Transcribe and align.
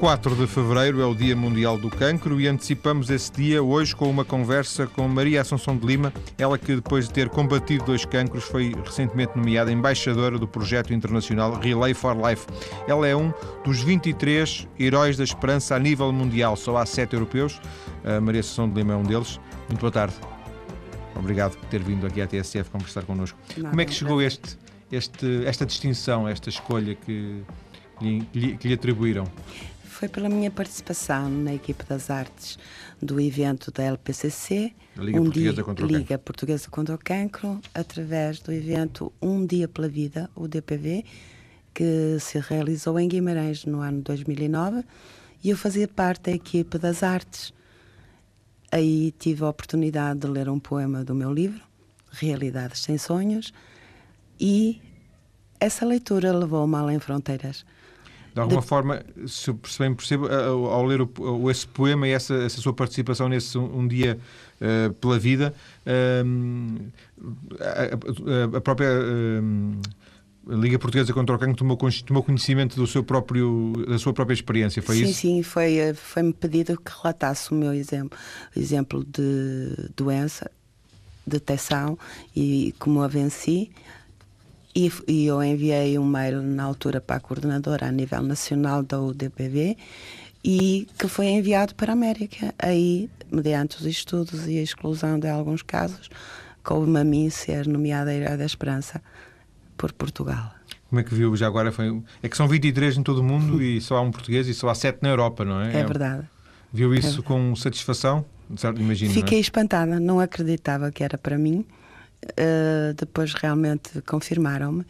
4 0.00 0.34
de 0.34 0.46
fevereiro 0.46 1.02
é 1.02 1.04
o 1.04 1.14
Dia 1.14 1.36
Mundial 1.36 1.76
do 1.76 1.90
Cancro 1.90 2.40
e 2.40 2.48
antecipamos 2.48 3.10
esse 3.10 3.30
dia 3.30 3.62
hoje 3.62 3.94
com 3.94 4.08
uma 4.08 4.24
conversa 4.24 4.86
com 4.86 5.06
Maria 5.06 5.42
Assunção 5.42 5.76
de 5.76 5.86
Lima, 5.86 6.10
ela 6.38 6.56
que 6.56 6.74
depois 6.74 7.06
de 7.06 7.12
ter 7.12 7.28
combatido 7.28 7.84
dois 7.84 8.06
cancros 8.06 8.44
foi 8.44 8.74
recentemente 8.82 9.36
nomeada 9.36 9.70
embaixadora 9.70 10.38
do 10.38 10.48
projeto 10.48 10.94
internacional 10.94 11.52
Relay 11.52 11.92
for 11.92 12.16
Life. 12.16 12.46
Ela 12.88 13.08
é 13.08 13.14
um 13.14 13.30
dos 13.62 13.82
23 13.82 14.66
heróis 14.78 15.18
da 15.18 15.24
esperança 15.24 15.76
a 15.76 15.78
nível 15.78 16.10
mundial, 16.10 16.56
só 16.56 16.78
há 16.78 16.86
sete 16.86 17.12
europeus. 17.12 17.60
A 18.02 18.22
Maria 18.22 18.40
Assunção 18.40 18.70
de 18.70 18.76
Lima 18.76 18.94
é 18.94 18.96
um 18.96 19.02
deles. 19.02 19.38
Muito 19.68 19.80
boa 19.80 19.92
tarde. 19.92 20.14
Obrigado 21.14 21.58
por 21.58 21.66
ter 21.66 21.82
vindo 21.82 22.06
aqui 22.06 22.22
à 22.22 22.26
TSF 22.26 22.70
conversar 22.70 23.02
connosco. 23.02 23.38
Como 23.54 23.78
é 23.78 23.84
que 23.84 23.92
chegou 23.92 24.22
este, 24.22 24.56
este, 24.90 25.44
esta 25.44 25.66
distinção, 25.66 26.26
esta 26.26 26.48
escolha 26.48 26.94
que 26.94 27.42
lhe, 28.00 28.56
que 28.56 28.66
lhe 28.66 28.72
atribuíram? 28.72 29.24
Foi 30.00 30.08
pela 30.08 30.30
minha 30.30 30.50
participação 30.50 31.28
na 31.28 31.52
equipe 31.52 31.84
das 31.84 32.08
artes 32.08 32.58
do 33.02 33.20
evento 33.20 33.70
da 33.70 33.82
LPCC, 33.82 34.72
Liga, 34.96 35.20
um 35.20 35.24
Portuguesa, 35.24 35.52
dia, 35.52 35.62
contra 35.62 35.84
o 35.84 35.88
Liga 35.88 36.18
Portuguesa 36.18 36.70
contra 36.70 36.94
o 36.94 36.98
Cancro, 36.98 37.60
através 37.74 38.40
do 38.40 38.50
evento 38.50 39.12
Um 39.20 39.44
Dia 39.44 39.68
pela 39.68 39.90
Vida, 39.90 40.30
o 40.34 40.48
DPV, 40.48 41.04
que 41.74 42.16
se 42.18 42.38
realizou 42.38 42.98
em 42.98 43.06
Guimarães 43.08 43.66
no 43.66 43.82
ano 43.82 44.00
2009, 44.00 44.86
e 45.44 45.50
eu 45.50 45.56
fazia 45.58 45.86
parte 45.86 46.30
da 46.30 46.32
equipe 46.32 46.78
das 46.78 47.02
artes. 47.02 47.52
Aí 48.72 49.12
tive 49.18 49.44
a 49.44 49.50
oportunidade 49.50 50.20
de 50.20 50.26
ler 50.28 50.48
um 50.48 50.58
poema 50.58 51.04
do 51.04 51.14
meu 51.14 51.30
livro, 51.30 51.60
Realidades 52.10 52.80
Sem 52.80 52.96
Sonhos, 52.96 53.52
e 54.40 54.80
essa 55.60 55.84
leitura 55.84 56.32
levou-me 56.32 56.76
além 56.76 56.98
fronteiras 56.98 57.66
de 58.40 58.44
alguma 58.44 58.60
de... 58.60 58.66
forma, 58.66 59.02
se 59.26 59.52
bem 59.78 59.94
percebo, 59.94 60.28
ao 60.28 60.84
ler 60.84 61.02
o, 61.02 61.50
esse 61.50 61.66
poema 61.66 62.08
e 62.08 62.12
essa, 62.12 62.34
essa 62.34 62.60
sua 62.60 62.72
participação 62.72 63.28
nesse 63.28 63.56
Um, 63.56 63.80
um 63.80 63.88
Dia 63.88 64.18
uh, 64.60 64.92
pela 64.94 65.18
Vida, 65.18 65.54
uh, 65.86 66.90
a, 67.60 68.56
a, 68.56 68.60
própria. 68.60 68.88
Uh, 68.88 69.80
Liga 70.48 70.78
Portuguesa 70.78 71.12
contra 71.12 71.36
o 71.36 71.38
Cancro 71.38 71.56
tomou, 71.56 71.78
tomou 72.04 72.22
conhecimento 72.22 72.74
do 72.74 72.86
seu 72.86 73.04
próprio, 73.04 73.72
da 73.86 73.98
sua 73.98 74.12
própria 74.12 74.34
experiência, 74.34 74.82
foi 74.82 74.96
sim, 74.96 75.02
isso? 75.02 75.12
Sim, 75.12 75.36
sim, 75.36 75.42
foi, 75.42 75.76
eh, 75.76 75.94
foi-me 75.94 76.32
pedido 76.32 76.80
que 76.80 76.90
relatasse 76.90 77.52
o 77.52 77.54
meu 77.54 77.74
exemplo, 77.74 78.18
exemplo 78.56 79.04
de 79.04 79.90
doença, 79.94 80.50
detecção 81.26 81.98
e 82.34 82.74
como 82.78 83.02
a 83.02 83.06
venci, 83.06 83.70
e, 84.74 84.92
e, 85.08 85.26
eu 85.26 85.42
enviei 85.42 85.98
um 85.98 86.04
mail 86.04 86.42
na 86.42 86.64
altura 86.64 87.00
para 87.00 87.16
a 87.16 87.20
coordenadora 87.20 87.86
a 87.86 87.92
nível 87.92 88.22
nacional 88.22 88.82
da 88.82 89.00
UDPV 89.00 89.76
e 90.44 90.86
que 90.98 91.08
foi 91.08 91.26
enviado 91.26 91.74
para 91.74 91.92
a 91.92 91.94
América. 91.94 92.54
Aí, 92.58 93.10
mediante 93.30 93.78
os 93.78 93.86
estudos 93.86 94.46
e 94.46 94.58
a 94.58 94.62
exclusão 94.62 95.18
de 95.18 95.28
alguns 95.28 95.62
casos, 95.62 96.08
coube-me 96.62 97.00
a 97.00 97.04
mim 97.04 97.30
ser 97.30 97.66
nomeada 97.66 98.14
Herói 98.14 98.36
da 98.36 98.44
Esperança 98.44 99.02
por 99.76 99.92
Portugal. 99.92 100.52
Como 100.88 101.00
é 101.00 101.04
que 101.04 101.14
viu 101.14 101.34
já 101.36 101.46
agora? 101.46 101.70
Foi... 101.70 102.02
É 102.22 102.28
que 102.28 102.36
são 102.36 102.48
23 102.48 102.98
em 102.98 103.02
todo 103.02 103.18
o 103.18 103.24
mundo 103.24 103.62
e 103.62 103.80
só 103.80 103.96
há 103.96 104.00
um 104.00 104.10
português 104.10 104.48
e 104.48 104.54
só 104.54 104.68
há 104.68 104.74
7 104.74 104.98
na 105.02 105.08
Europa, 105.08 105.44
não 105.44 105.60
é? 105.60 105.80
É 105.80 105.84
verdade. 105.84 106.28
Viu 106.72 106.94
isso 106.94 107.20
é 107.20 107.22
com 107.22 107.54
satisfação? 107.56 108.24
Imagino, 108.76 109.12
Fiquei 109.12 109.38
é? 109.38 109.40
espantada, 109.40 110.00
não 110.00 110.18
acreditava 110.18 110.90
que 110.90 111.04
era 111.04 111.16
para 111.16 111.38
mim 111.38 111.64
uh, 112.24 112.94
depois 112.94 113.34
realmente 113.34 114.00
confirmaram-me 114.02 114.84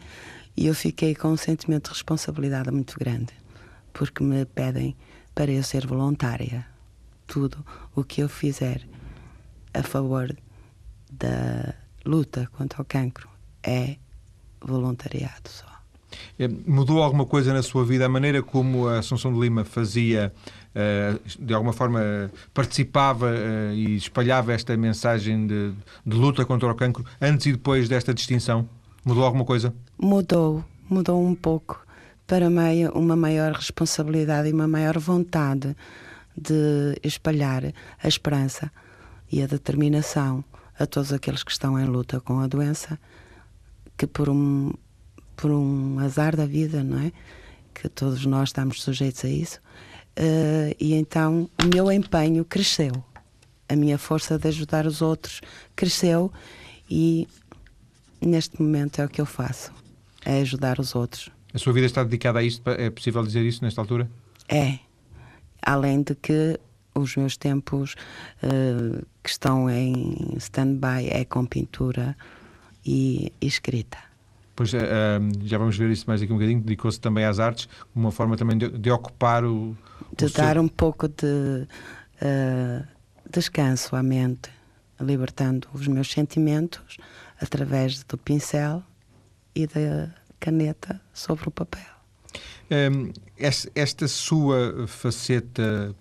e 0.56 0.66
eu 0.66 0.74
fiquei 0.74 1.14
com 1.14 1.28
um 1.28 1.36
sentimento 1.36 1.84
de 1.84 1.94
responsabilidade 1.94 2.70
muito 2.70 2.98
grande, 2.98 3.32
porque 3.92 4.22
me 4.22 4.44
pedem 4.44 4.96
para 5.34 5.50
eu 5.50 5.62
ser 5.62 5.86
voluntária. 5.86 6.66
Tudo 7.26 7.64
o 7.94 8.02
que 8.02 8.20
eu 8.20 8.28
fizer 8.28 8.86
a 9.72 9.82
favor 9.82 10.36
da 11.10 11.74
luta 12.04 12.48
contra 12.52 12.82
o 12.82 12.84
cancro 12.84 13.28
é 13.62 13.96
voluntariado 14.60 15.48
só. 15.48 15.69
Eh, 16.38 16.48
mudou 16.66 17.02
alguma 17.02 17.24
coisa 17.24 17.52
na 17.52 17.62
sua 17.62 17.84
vida 17.84 18.06
a 18.06 18.08
maneira 18.08 18.42
como 18.42 18.88
a 18.88 18.98
Assunção 18.98 19.32
de 19.32 19.38
Lima 19.38 19.64
fazia 19.64 20.32
eh, 20.74 21.16
de 21.38 21.54
alguma 21.54 21.72
forma 21.72 22.30
participava 22.52 23.30
eh, 23.34 23.74
e 23.74 23.96
espalhava 23.96 24.52
esta 24.52 24.76
mensagem 24.76 25.46
de, 25.46 25.72
de, 26.04 26.16
luta 26.16 26.44
contra 26.44 26.70
o 26.70 26.74
cancro 26.74 27.04
antes 27.20 27.46
e 27.46 27.52
depois 27.52 27.88
desta 27.88 28.12
distinção? 28.14 28.68
Mudou 29.04 29.24
alguma 29.24 29.44
coisa? 29.44 29.74
Mudou, 29.98 30.64
mudou 30.88 31.24
um 31.24 31.34
pouco 31.34 31.84
para 32.26 32.46
uma 32.94 33.16
maior 33.16 33.52
responsabilidade 33.52 34.48
e 34.48 34.52
uma 34.52 34.68
maior 34.68 34.98
vontade 34.98 35.76
de 36.36 36.98
espalhar 37.02 37.72
a 38.02 38.08
esperança 38.08 38.70
e 39.32 39.42
a 39.42 39.46
determinação 39.46 40.44
a 40.78 40.86
todos 40.86 41.12
aqueles 41.12 41.42
que 41.42 41.50
estão 41.50 41.78
em 41.78 41.84
luta 41.84 42.20
com 42.20 42.40
a 42.40 42.46
doença, 42.46 42.98
que 43.96 44.06
por 44.06 44.28
um, 44.28 44.72
por 45.40 45.50
um 45.50 45.98
azar 45.98 46.36
da 46.36 46.46
vida, 46.46 46.84
não 46.84 46.98
é? 46.98 47.12
Que 47.72 47.88
todos 47.88 48.26
nós 48.26 48.50
estamos 48.50 48.82
sujeitos 48.82 49.24
a 49.24 49.28
isso, 49.28 49.60
Uh, 50.18 50.74
e 50.78 50.94
então 50.94 51.48
o 51.62 51.74
meu 51.74 51.90
empenho 51.90 52.44
cresceu, 52.44 52.92
a 53.68 53.76
minha 53.76 53.96
força 53.96 54.38
de 54.38 54.48
ajudar 54.48 54.84
os 54.84 55.00
outros 55.00 55.40
cresceu 55.76 56.32
e 56.90 57.28
neste 58.20 58.60
momento 58.60 59.00
é 59.00 59.04
o 59.04 59.08
que 59.08 59.20
eu 59.20 59.24
faço, 59.24 59.72
é 60.24 60.40
ajudar 60.40 60.80
os 60.80 60.94
outros. 60.94 61.30
A 61.54 61.58
sua 61.58 61.72
vida 61.72 61.86
está 61.86 62.02
dedicada 62.02 62.40
a 62.40 62.42
isto? 62.42 62.68
É 62.68 62.90
possível 62.90 63.22
dizer 63.22 63.44
isso 63.44 63.64
nesta 63.64 63.80
altura? 63.80 64.10
É. 64.48 64.78
Além 65.62 66.02
de 66.02 66.14
que 66.16 66.58
os 66.94 67.16
meus 67.16 67.36
tempos 67.36 67.94
uh, 68.42 69.06
que 69.22 69.30
estão 69.30 69.70
em 69.70 70.34
stand-by 70.36 71.08
é 71.08 71.24
com 71.24 71.46
pintura 71.46 72.16
e, 72.84 73.32
e 73.40 73.46
escrita. 73.46 74.09
Pois 74.60 74.74
uh, 74.74 74.76
já 75.42 75.56
vamos 75.56 75.74
ver 75.78 75.88
isso 75.88 76.04
mais 76.06 76.20
aqui 76.20 76.30
um 76.30 76.36
bocadinho. 76.36 76.60
Dedicou-se 76.60 77.00
também 77.00 77.24
às 77.24 77.40
artes, 77.40 77.66
uma 77.94 78.12
forma 78.12 78.36
também 78.36 78.58
de, 78.58 78.68
de 78.68 78.90
ocupar 78.90 79.42
o, 79.42 79.74
de 80.14 80.28
dar 80.28 80.58
um 80.58 80.68
pouco 80.68 81.08
de 81.08 81.66
uh, 82.20 82.86
descanso 83.32 83.96
à 83.96 84.02
mente, 84.02 84.50
libertando 85.00 85.66
os 85.72 85.88
meus 85.88 86.12
sentimentos 86.12 86.98
através 87.40 88.04
do 88.04 88.18
pincel 88.18 88.82
e 89.54 89.66
da 89.66 90.14
caneta 90.38 91.00
sobre 91.14 91.48
o 91.48 91.50
papel. 91.50 91.80
Um, 92.70 93.12
esta 93.74 94.06
sua 94.06 94.86
faceta 94.86 95.94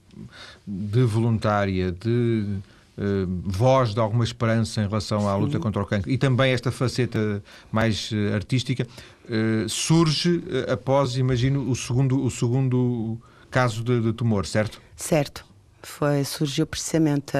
de 0.68 1.03
voluntária, 1.03 1.94
de 1.94 2.59
uh, 3.00 3.42
voz 3.44 3.94
de 3.94 4.00
alguma 4.00 4.24
esperança 4.24 4.82
em 4.82 4.88
relação 4.88 5.28
à 5.28 5.36
luta 5.36 5.54
Sim. 5.54 5.60
contra 5.60 5.82
o 5.82 5.86
cancro 5.86 6.12
e 6.12 6.18
também 6.18 6.52
esta 6.52 6.72
faceta 6.72 7.42
mais 7.72 8.12
uh, 8.12 8.36
artística 8.36 8.86
uh, 8.86 9.70
surge 9.70 10.44
após, 10.72 11.16
imagino, 11.18 11.70
o 11.70 11.76
segundo, 11.76 12.24
o 12.24 12.30
segundo 12.30 13.18
caso 13.50 13.84
de, 13.84 14.02
de 14.02 14.14
tumor, 14.14 14.46
certo? 14.46 14.82
Certo. 14.96 15.46
Foi, 15.82 16.24
surgiu 16.26 16.68
precisamente 16.68 17.34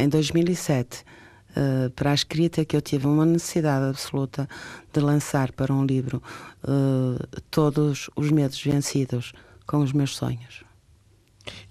em 0.00 0.08
2007. 0.08 1.04
Uh, 1.56 1.90
para 1.90 2.12
a 2.12 2.14
escrita 2.14 2.64
que 2.64 2.76
eu 2.76 2.80
tive 2.80 3.06
uma 3.06 3.26
necessidade 3.26 3.86
absoluta 3.86 4.48
de 4.92 5.00
lançar 5.00 5.50
para 5.50 5.72
um 5.72 5.84
livro 5.84 6.22
uh, 6.62 7.40
todos 7.50 8.08
os 8.14 8.30
medos 8.30 8.62
vencidos 8.62 9.32
com 9.66 9.78
os 9.78 9.92
meus 9.92 10.14
sonhos. 10.14 10.62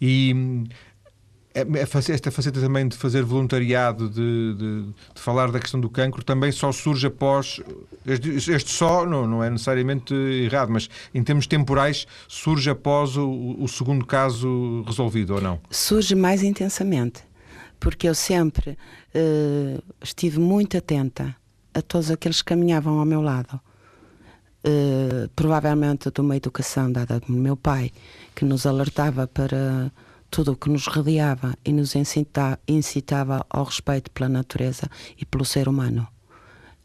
E 0.01 0.66
esta 2.09 2.29
faceta 2.29 2.59
também 2.59 2.88
de 2.88 2.95
fazer 2.95 3.23
voluntariado, 3.23 4.09
de, 4.09 4.53
de, 4.53 4.84
de, 5.16 5.22
falar 5.22 5.51
da 5.51 5.59
questão 5.59 5.79
do 5.79 5.90
cancro, 5.90 6.23
também 6.23 6.51
só 6.51 6.72
surge 6.72 7.07
após. 7.07 7.59
Este, 8.06 8.51
este, 8.51 8.72
só 8.72 9.06
não, 9.06 9.28
não 9.28 9.44
é 9.44 9.50
necessariamente 9.50 10.13
errado, 10.13 10.69
mas 10.71 10.89
em 11.13 11.24
termos 11.24 11.48
temporais, 11.48 12.06
surge 12.27 12.69
após 12.69 13.18
o, 13.18 13.56
o 13.59 13.68
segundo 13.68 14.06
caso 14.06 14.83
resolvido, 14.86 15.36
ou 15.36 15.42
não? 15.42 15.59
Surge 15.69 16.15
mais 16.15 16.44
intensamente, 16.44 17.24
porque 17.80 18.07
eu 18.07 18.13
sempre 18.13 18.71
uh, 18.71 19.83
estive 20.01 20.39
muito 20.39 20.77
atenta 20.77 21.36
a 21.74 21.81
todos 21.81 22.12
aqueles 22.12 22.42
que 22.42 22.45
caminhavam 22.45 23.00
ao 23.00 23.06
meu 23.06 23.21
lado. 23.21 23.60
Uh, 24.65 25.30
provavelmente 25.36 26.12
de 26.12 26.19
uma 26.19 26.36
educação 26.36 26.92
dada 26.92 27.19
do 27.19 27.31
meu 27.31 27.56
pai, 27.56 27.92
que 28.36 28.44
nos 28.44 28.65
alertava 28.65 29.25
para 29.25 29.92
tudo 30.29 30.51
o 30.51 30.56
que 30.56 30.69
nos 30.69 30.88
rodeava 30.88 31.56
e 31.63 31.71
nos 31.71 31.95
incita, 31.95 32.59
incitava 32.68 33.45
ao 33.50 33.63
respeito 33.63 34.12
pela 34.12 34.29
natureza 34.29 34.89
e 35.18 35.25
pelo 35.25 35.45
ser 35.45 35.68
humano. 35.68 36.07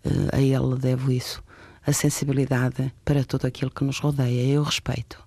Uh, 0.05 0.37
a 0.37 0.41
ele 0.41 0.77
devo 0.79 1.13
isso. 1.13 1.43
A 1.85 1.93
sensibilidade 1.93 2.93
para 3.05 3.25
tudo 3.25 3.47
aquilo 3.47 3.71
que 3.71 3.85
nos 3.85 3.99
rodeia 3.99 4.43
e 4.43 4.59
o 4.59 4.63
respeito. 4.63 5.23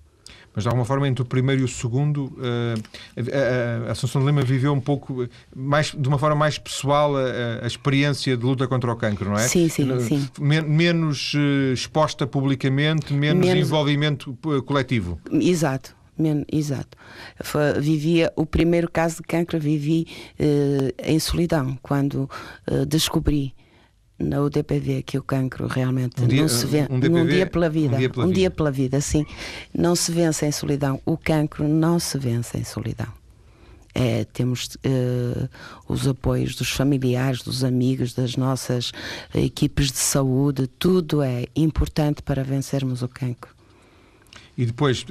Mas 0.54 0.62
de 0.64 0.68
alguma 0.68 0.86
forma, 0.86 1.06
entre 1.06 1.22
o 1.22 1.26
primeiro 1.26 1.60
e 1.60 1.64
o 1.64 1.68
segundo, 1.68 2.26
uh, 2.26 3.88
a, 3.88 3.92
Assunção 3.92 4.22
de 4.22 4.26
Lima 4.26 4.40
viveu 4.40 4.72
um 4.72 4.80
pouco, 4.80 5.28
mais, 5.54 5.92
de 5.92 6.08
uma 6.08 6.18
forma 6.18 6.34
mais 6.34 6.56
pessoal, 6.56 7.14
a, 7.14 7.62
a 7.62 7.66
experiência 7.66 8.34
de 8.34 8.42
luta 8.42 8.66
contra 8.66 8.90
o 8.90 8.96
cancro, 8.96 9.28
não 9.28 9.36
é? 9.36 9.46
Sim, 9.46 9.68
sim, 9.68 10.00
sim. 10.00 10.28
Men 10.40 10.62
menos 10.62 11.34
exposta 11.74 12.26
publicamente, 12.26 13.12
menos, 13.12 13.46
menos 13.46 13.66
envolvimento 13.66 14.36
coletivo. 14.64 15.20
Exato 15.30 15.95
exato. 16.50 16.96
Foi, 17.42 17.80
vivia 17.80 18.32
o 18.36 18.46
primeiro 18.46 18.90
caso 18.90 19.16
de 19.16 19.22
cancro, 19.22 19.58
vivi 19.58 20.06
uh, 20.40 20.94
em 21.02 21.18
solidão 21.18 21.78
quando 21.82 22.30
uh, 22.70 22.86
descobri 22.86 23.54
na 24.18 24.40
UDPV 24.40 25.02
que 25.02 25.18
o 25.18 25.22
cancro 25.22 25.66
realmente 25.66 26.22
um 26.22 26.26
dia, 26.26 26.40
não 26.40 26.48
se 26.48 26.64
vê 26.66 26.86
um, 26.90 26.98
DPV, 26.98 27.20
um 27.20 27.26
dia 27.26 27.46
pela 27.46 27.68
vida, 27.68 27.96
um 27.96 27.98
dia 27.98 28.10
pela, 28.10 28.24
um 28.24 28.28
vida. 28.28 28.40
dia 28.40 28.50
pela 28.50 28.70
vida, 28.70 29.00
sim, 29.00 29.26
não 29.74 29.94
se 29.94 30.10
vence 30.10 30.46
em 30.46 30.52
solidão. 30.52 31.00
O 31.04 31.16
cancro 31.16 31.68
não 31.68 31.98
se 31.98 32.18
vence 32.18 32.56
em 32.58 32.64
solidão. 32.64 33.08
É, 33.94 34.24
temos 34.24 34.66
uh, 34.66 35.48
os 35.88 36.06
apoios 36.06 36.54
dos 36.54 36.70
familiares, 36.70 37.42
dos 37.42 37.64
amigos, 37.64 38.12
das 38.12 38.36
nossas 38.36 38.92
equipes 39.34 39.90
de 39.90 39.98
saúde, 39.98 40.66
tudo 40.66 41.22
é 41.22 41.46
importante 41.56 42.22
para 42.22 42.44
vencermos 42.44 43.02
o 43.02 43.08
cancro 43.08 43.55
e 44.56 44.64
depois 44.64 45.04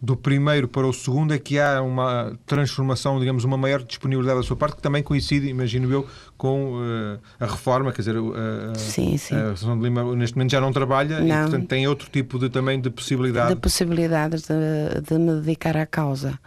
do 0.00 0.16
primeiro 0.16 0.68
para 0.68 0.86
o 0.86 0.92
segundo 0.92 1.32
é 1.32 1.38
que 1.38 1.58
há 1.58 1.80
uma 1.80 2.38
transformação, 2.46 3.18
digamos, 3.18 3.44
uma 3.44 3.56
maior 3.56 3.82
disponibilidade 3.82 4.38
da 4.38 4.42
sua 4.42 4.56
parte, 4.56 4.76
que 4.76 4.82
também 4.82 5.02
coincide, 5.02 5.48
imagino 5.48 5.90
eu, 5.90 6.06
com 6.36 6.74
uh, 6.74 7.18
a 7.40 7.46
reforma, 7.46 7.92
quer 7.92 8.02
dizer, 8.02 8.16
a, 8.16 8.74
sim, 8.76 9.16
sim. 9.16 9.34
a 9.34 9.52
de 9.52 9.82
Lima 9.82 10.14
neste 10.14 10.36
momento 10.36 10.52
já 10.52 10.60
não 10.60 10.72
trabalha 10.72 11.20
não. 11.20 11.26
e, 11.26 11.42
portanto, 11.42 11.66
tem 11.66 11.88
outro 11.88 12.10
tipo 12.10 12.38
de, 12.38 12.50
também 12.50 12.80
de 12.80 12.90
possibilidade. 12.90 13.54
De 13.54 13.60
possibilidades 13.60 14.42
de, 14.42 15.00
de 15.00 15.18
me 15.18 15.40
dedicar 15.40 15.76
à 15.76 15.86
causa, 15.86 16.38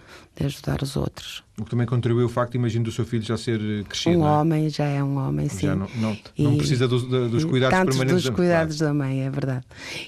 ajudar 0.46 0.82
os 0.82 0.96
outros. 0.96 1.44
O 1.60 1.64
que 1.64 1.72
também 1.72 1.86
contribuiu 1.86 2.26
o 2.26 2.30
facto, 2.30 2.56
imagino, 2.56 2.86
do 2.86 2.92
seu 2.92 3.06
filho 3.06 3.24
já 3.24 3.38
ser 3.38 3.60
eh, 3.60 3.84
crescido. 3.84 4.20
Um 4.20 4.26
é? 4.26 4.30
homem, 4.30 4.70
já 4.70 4.86
é 4.86 5.04
um 5.04 5.18
homem, 5.18 5.48
sim. 5.50 5.68
Já 5.68 5.76
não, 5.76 5.88
não, 5.96 6.18
não 6.38 6.58
precisa 6.58 6.88
dos, 6.88 7.04
dos 7.04 7.46
cuidados 7.46 7.78
tanto 7.78 7.90
permanentes. 7.90 8.24
dos 8.24 8.36
cuidados 8.36 8.78
da 8.78 8.94
mãe, 8.94 9.26
é 9.26 9.30
verdade. 9.30 9.66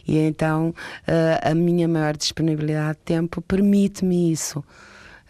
E 0.07 0.17
então 0.17 0.73
eh, 1.05 1.39
a 1.43 1.53
minha 1.53 1.87
maior 1.87 2.17
disponibilidade 2.17 2.97
de 2.97 3.03
tempo 3.03 3.41
permite-me 3.41 4.31
isso. 4.31 4.63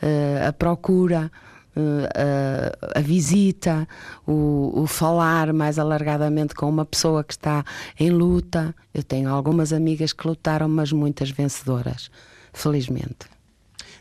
Eh, 0.01 0.45
a 0.47 0.53
procura. 0.53 1.31
A, 1.75 2.99
a, 2.99 3.01
visita, 3.01 3.87
o, 4.27 4.83
o, 4.83 4.85
falar 4.85 5.51
mais 5.51 5.79
alargadamente 5.79 6.53
com 6.53 6.69
uma 6.69 6.85
pessoa 6.85 7.23
que 7.23 7.33
está 7.33 7.65
em 7.99 8.11
luta. 8.11 8.75
Eu 8.93 9.01
tenho 9.01 9.27
algumas 9.27 9.73
amigas 9.73 10.13
que 10.13 10.27
lutaram, 10.27 10.69
mas 10.69 10.91
muitas 10.91 11.31
vencedoras, 11.31 12.11
felizmente. 12.53 13.32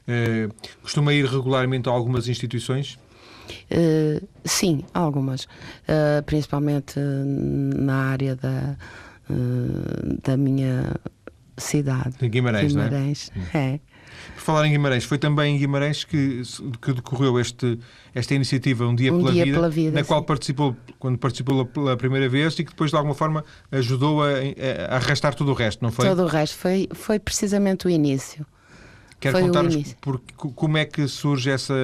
Uh, 0.08 0.52
costuma 0.82 1.12
ir 1.12 1.24
regularmente 1.26 1.88
a 1.88 1.92
algumas 1.92 2.28
instituições? 2.28 2.98
Uh, 3.70 4.26
sim, 4.44 4.84
algumas. 4.92 5.44
Uh, 5.44 6.22
principalmente 6.26 6.98
na 6.98 8.10
área 8.10 8.36
da, 8.36 8.76
da 10.22 10.36
minha 10.36 10.94
cidade. 11.56 12.16
Em 12.20 12.30
Guimarães, 12.30 12.72
Guimarães, 12.72 13.32
não 13.34 13.60
é? 13.60 13.74
é. 13.74 13.80
Por 14.34 14.42
falar 14.42 14.66
em 14.66 14.70
Guimarães, 14.70 15.04
foi 15.04 15.18
também 15.18 15.56
em 15.56 15.58
Guimarães 15.58 16.04
que, 16.04 16.42
que 16.80 16.92
decorreu 16.92 17.38
este, 17.38 17.78
esta 18.14 18.34
iniciativa 18.34 18.86
Um 18.86 18.94
Dia, 18.94 19.12
um 19.12 19.18
pela, 19.18 19.32
dia 19.32 19.44
vida, 19.44 19.56
pela 19.56 19.70
Vida, 19.70 19.92
na 19.92 20.02
sim. 20.02 20.08
qual 20.08 20.22
participou, 20.22 20.76
quando 20.98 21.18
participou 21.18 21.64
pela 21.66 21.96
primeira 21.96 22.28
vez 22.28 22.58
e 22.58 22.64
que 22.64 22.70
depois 22.70 22.90
de 22.90 22.96
alguma 22.96 23.14
forma 23.14 23.44
ajudou 23.70 24.22
a, 24.22 24.28
a 24.88 24.96
arrastar 24.96 25.34
todo 25.34 25.50
o 25.50 25.54
resto, 25.54 25.82
não 25.82 25.90
foi? 25.90 26.08
Todo 26.08 26.22
o 26.22 26.26
resto, 26.26 26.56
foi, 26.56 26.88
foi 26.92 27.18
precisamente 27.18 27.86
o 27.86 27.90
início. 27.90 28.46
Quer 29.22 29.32
contar-nos 29.34 29.94
como 30.36 30.76
é 30.76 30.84
que 30.84 31.06
surge 31.06 31.48
essa 31.48 31.74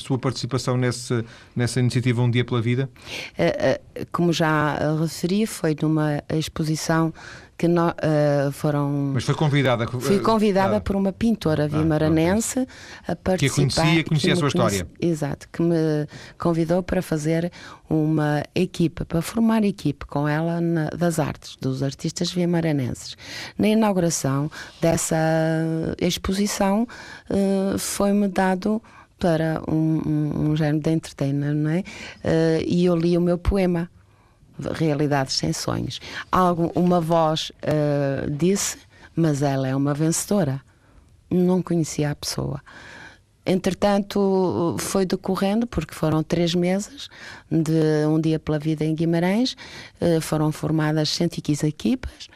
sua 0.00 0.18
participação 0.18 0.76
nessa, 0.76 1.24
nessa 1.54 1.78
iniciativa 1.78 2.20
Um 2.20 2.28
Dia 2.28 2.44
pela 2.44 2.60
Vida? 2.60 2.90
Eh, 3.38 3.80
eh, 3.94 4.06
como 4.10 4.32
já 4.32 4.96
referi, 5.00 5.46
foi 5.46 5.76
numa 5.80 6.20
exposição 6.28 7.14
que 7.62 7.68
no, 7.68 7.90
uh, 7.90 8.50
foram. 8.50 9.12
Mas 9.14 9.22
foi 9.22 9.36
convidada. 9.36 9.86
Fui 9.86 10.18
convidada 10.18 10.78
ah. 10.78 10.80
por 10.80 10.96
uma 10.96 11.12
pintora 11.12 11.68
vimaranense 11.68 12.66
ah, 13.06 13.12
a 13.12 13.14
participar. 13.14 13.54
Que 13.54 13.60
a 13.60 13.84
conhecia, 13.84 14.04
conhecia 14.04 14.32
a 14.32 14.36
sua 14.36 14.48
história. 14.48 14.88
exato, 15.00 15.48
que 15.52 15.62
me 15.62 16.08
convidou 16.36 16.82
para 16.82 17.00
fazer 17.00 17.52
uma 17.88 18.42
equipe, 18.52 19.04
para 19.04 19.22
formar 19.22 19.62
equipe 19.62 20.04
com 20.06 20.26
ela 20.26 20.60
na, 20.60 20.86
das 20.86 21.20
artes, 21.20 21.54
dos 21.60 21.84
artistas 21.84 22.32
vimaranenses. 22.32 23.16
Na 23.56 23.68
inauguração 23.68 24.50
dessa 24.80 25.16
exposição 26.00 26.88
uh, 27.30 27.78
foi-me 27.78 28.26
dado 28.26 28.82
para 29.20 29.62
um, 29.68 30.02
um, 30.04 30.50
um 30.50 30.56
género 30.56 30.80
de 30.80 30.90
entertainer, 30.90 31.54
não 31.54 31.70
é? 31.70 31.78
Uh, 31.78 32.64
e 32.66 32.86
eu 32.86 32.96
li 32.96 33.16
o 33.16 33.20
meu 33.20 33.38
poema 33.38 33.88
realidades 34.72 35.36
sem 35.36 35.52
sonhos. 35.52 36.00
Algo, 36.30 36.70
uma 36.74 37.00
voz 37.00 37.50
uh, 37.62 38.30
disse, 38.30 38.78
mas 39.14 39.42
ela 39.42 39.68
é 39.68 39.74
uma 39.74 39.94
vencedora. 39.94 40.60
Não 41.30 41.62
conhecia 41.62 42.10
a 42.10 42.14
pessoa. 42.14 42.60
Entretanto, 43.44 44.76
foi 44.78 45.04
decorrendo, 45.04 45.66
porque 45.66 45.94
foram 45.94 46.22
três 46.22 46.54
meses 46.54 47.08
de 47.50 48.06
Um 48.06 48.20
Dia 48.20 48.38
pela 48.38 48.58
Vida 48.58 48.84
em 48.84 48.94
Guimarães, 48.94 49.56
uh, 50.00 50.20
foram 50.20 50.52
formadas 50.52 51.08
115 51.08 51.66
equipas, 51.66 52.28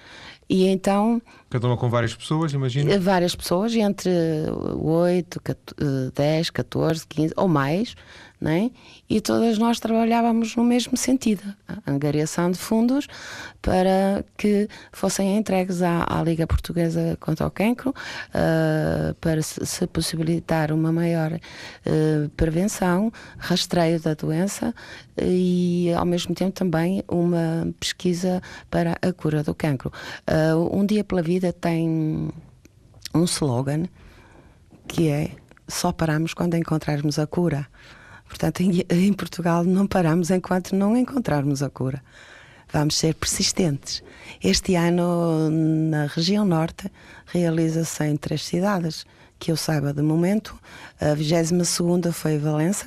e 0.49 0.67
então. 0.67 1.21
Cada 1.51 1.67
uma 1.67 1.77
com 1.77 1.89
várias 1.89 2.15
pessoas, 2.15 2.53
imagino? 2.53 2.91
Eh, 2.91 2.99
várias 2.99 3.35
pessoas, 3.35 3.75
entre 3.75 4.11
8, 4.81 5.41
10, 6.15 6.51
14, 6.51 7.07
15 7.07 7.35
ou 7.37 7.49
mais 7.49 7.95
é? 8.45 8.71
e 9.09 9.21
todas 9.21 9.57
nós 9.57 9.81
trabalhávamos 9.81 10.55
no 10.57 10.63
mesmo 10.63 10.97
sentido, 10.97 11.43
a 11.67 11.91
angariação 11.91 12.51
de 12.51 12.59
fundos 12.59 13.07
para 13.63 14.25
que 14.37 14.69
fossem 14.93 15.37
entregues 15.39 15.81
à, 15.81 16.05
à 16.07 16.23
Liga 16.23 16.47
Portuguesa 16.47 17.17
contra 17.19 17.47
o 17.47 17.51
Cancro, 17.51 17.91
uh, 17.91 19.15
para 19.15 19.41
se, 19.41 19.87
possibilitar 19.87 20.71
uma 20.71 20.93
maior 20.93 21.33
uh, 21.33 22.29
prevenção, 22.37 23.11
rastreio 23.39 23.99
da 24.01 24.13
doença 24.15 24.75
e, 25.21 25.93
ao 25.97 26.05
mesmo 26.05 26.35
tempo, 26.35 26.53
também 26.53 27.03
uma 27.09 27.73
pesquisa 27.81 28.43
para 28.71 28.99
a 29.01 29.13
cura 29.13 29.43
do 29.43 29.55
cancro. 29.55 29.91
Uh, 30.29 30.77
um 30.79 30.85
Dia 30.85 31.03
pela 31.03 31.23
Vida 31.23 31.53
tem 31.53 32.31
um 33.15 33.25
slogan 33.25 33.85
que 34.87 35.09
é 35.09 35.31
só 35.69 35.91
paramos 35.91 36.33
quando 36.33 36.55
encontrarmos 36.55 37.19
a 37.19 37.27
cura. 37.27 37.67
Portanto, 38.29 38.61
em, 38.61 38.85
em 38.89 39.13
Portugal 39.13 39.65
não 39.65 39.87
paramos 39.87 40.31
enquanto 40.31 40.75
não 40.75 40.97
encontrarmos 40.97 41.63
a 41.63 41.71
cura. 41.71 42.03
Vamos 42.73 42.97
ser 42.97 43.15
persistentes. 43.15 44.03
Este 44.43 44.75
ano, 44.75 45.51
na 45.51 46.07
região 46.07 46.45
norte, 46.45 46.91
realiza-se 47.27 48.05
em 48.05 48.17
três 48.17 48.45
cidades. 48.45 49.07
Que 49.39 49.53
eu 49.53 49.57
saiba 49.57 49.93
de 49.93 50.01
momento, 50.01 50.59
a 50.99 51.13
22 51.15 52.15
foi 52.15 52.39
Valença, 52.39 52.87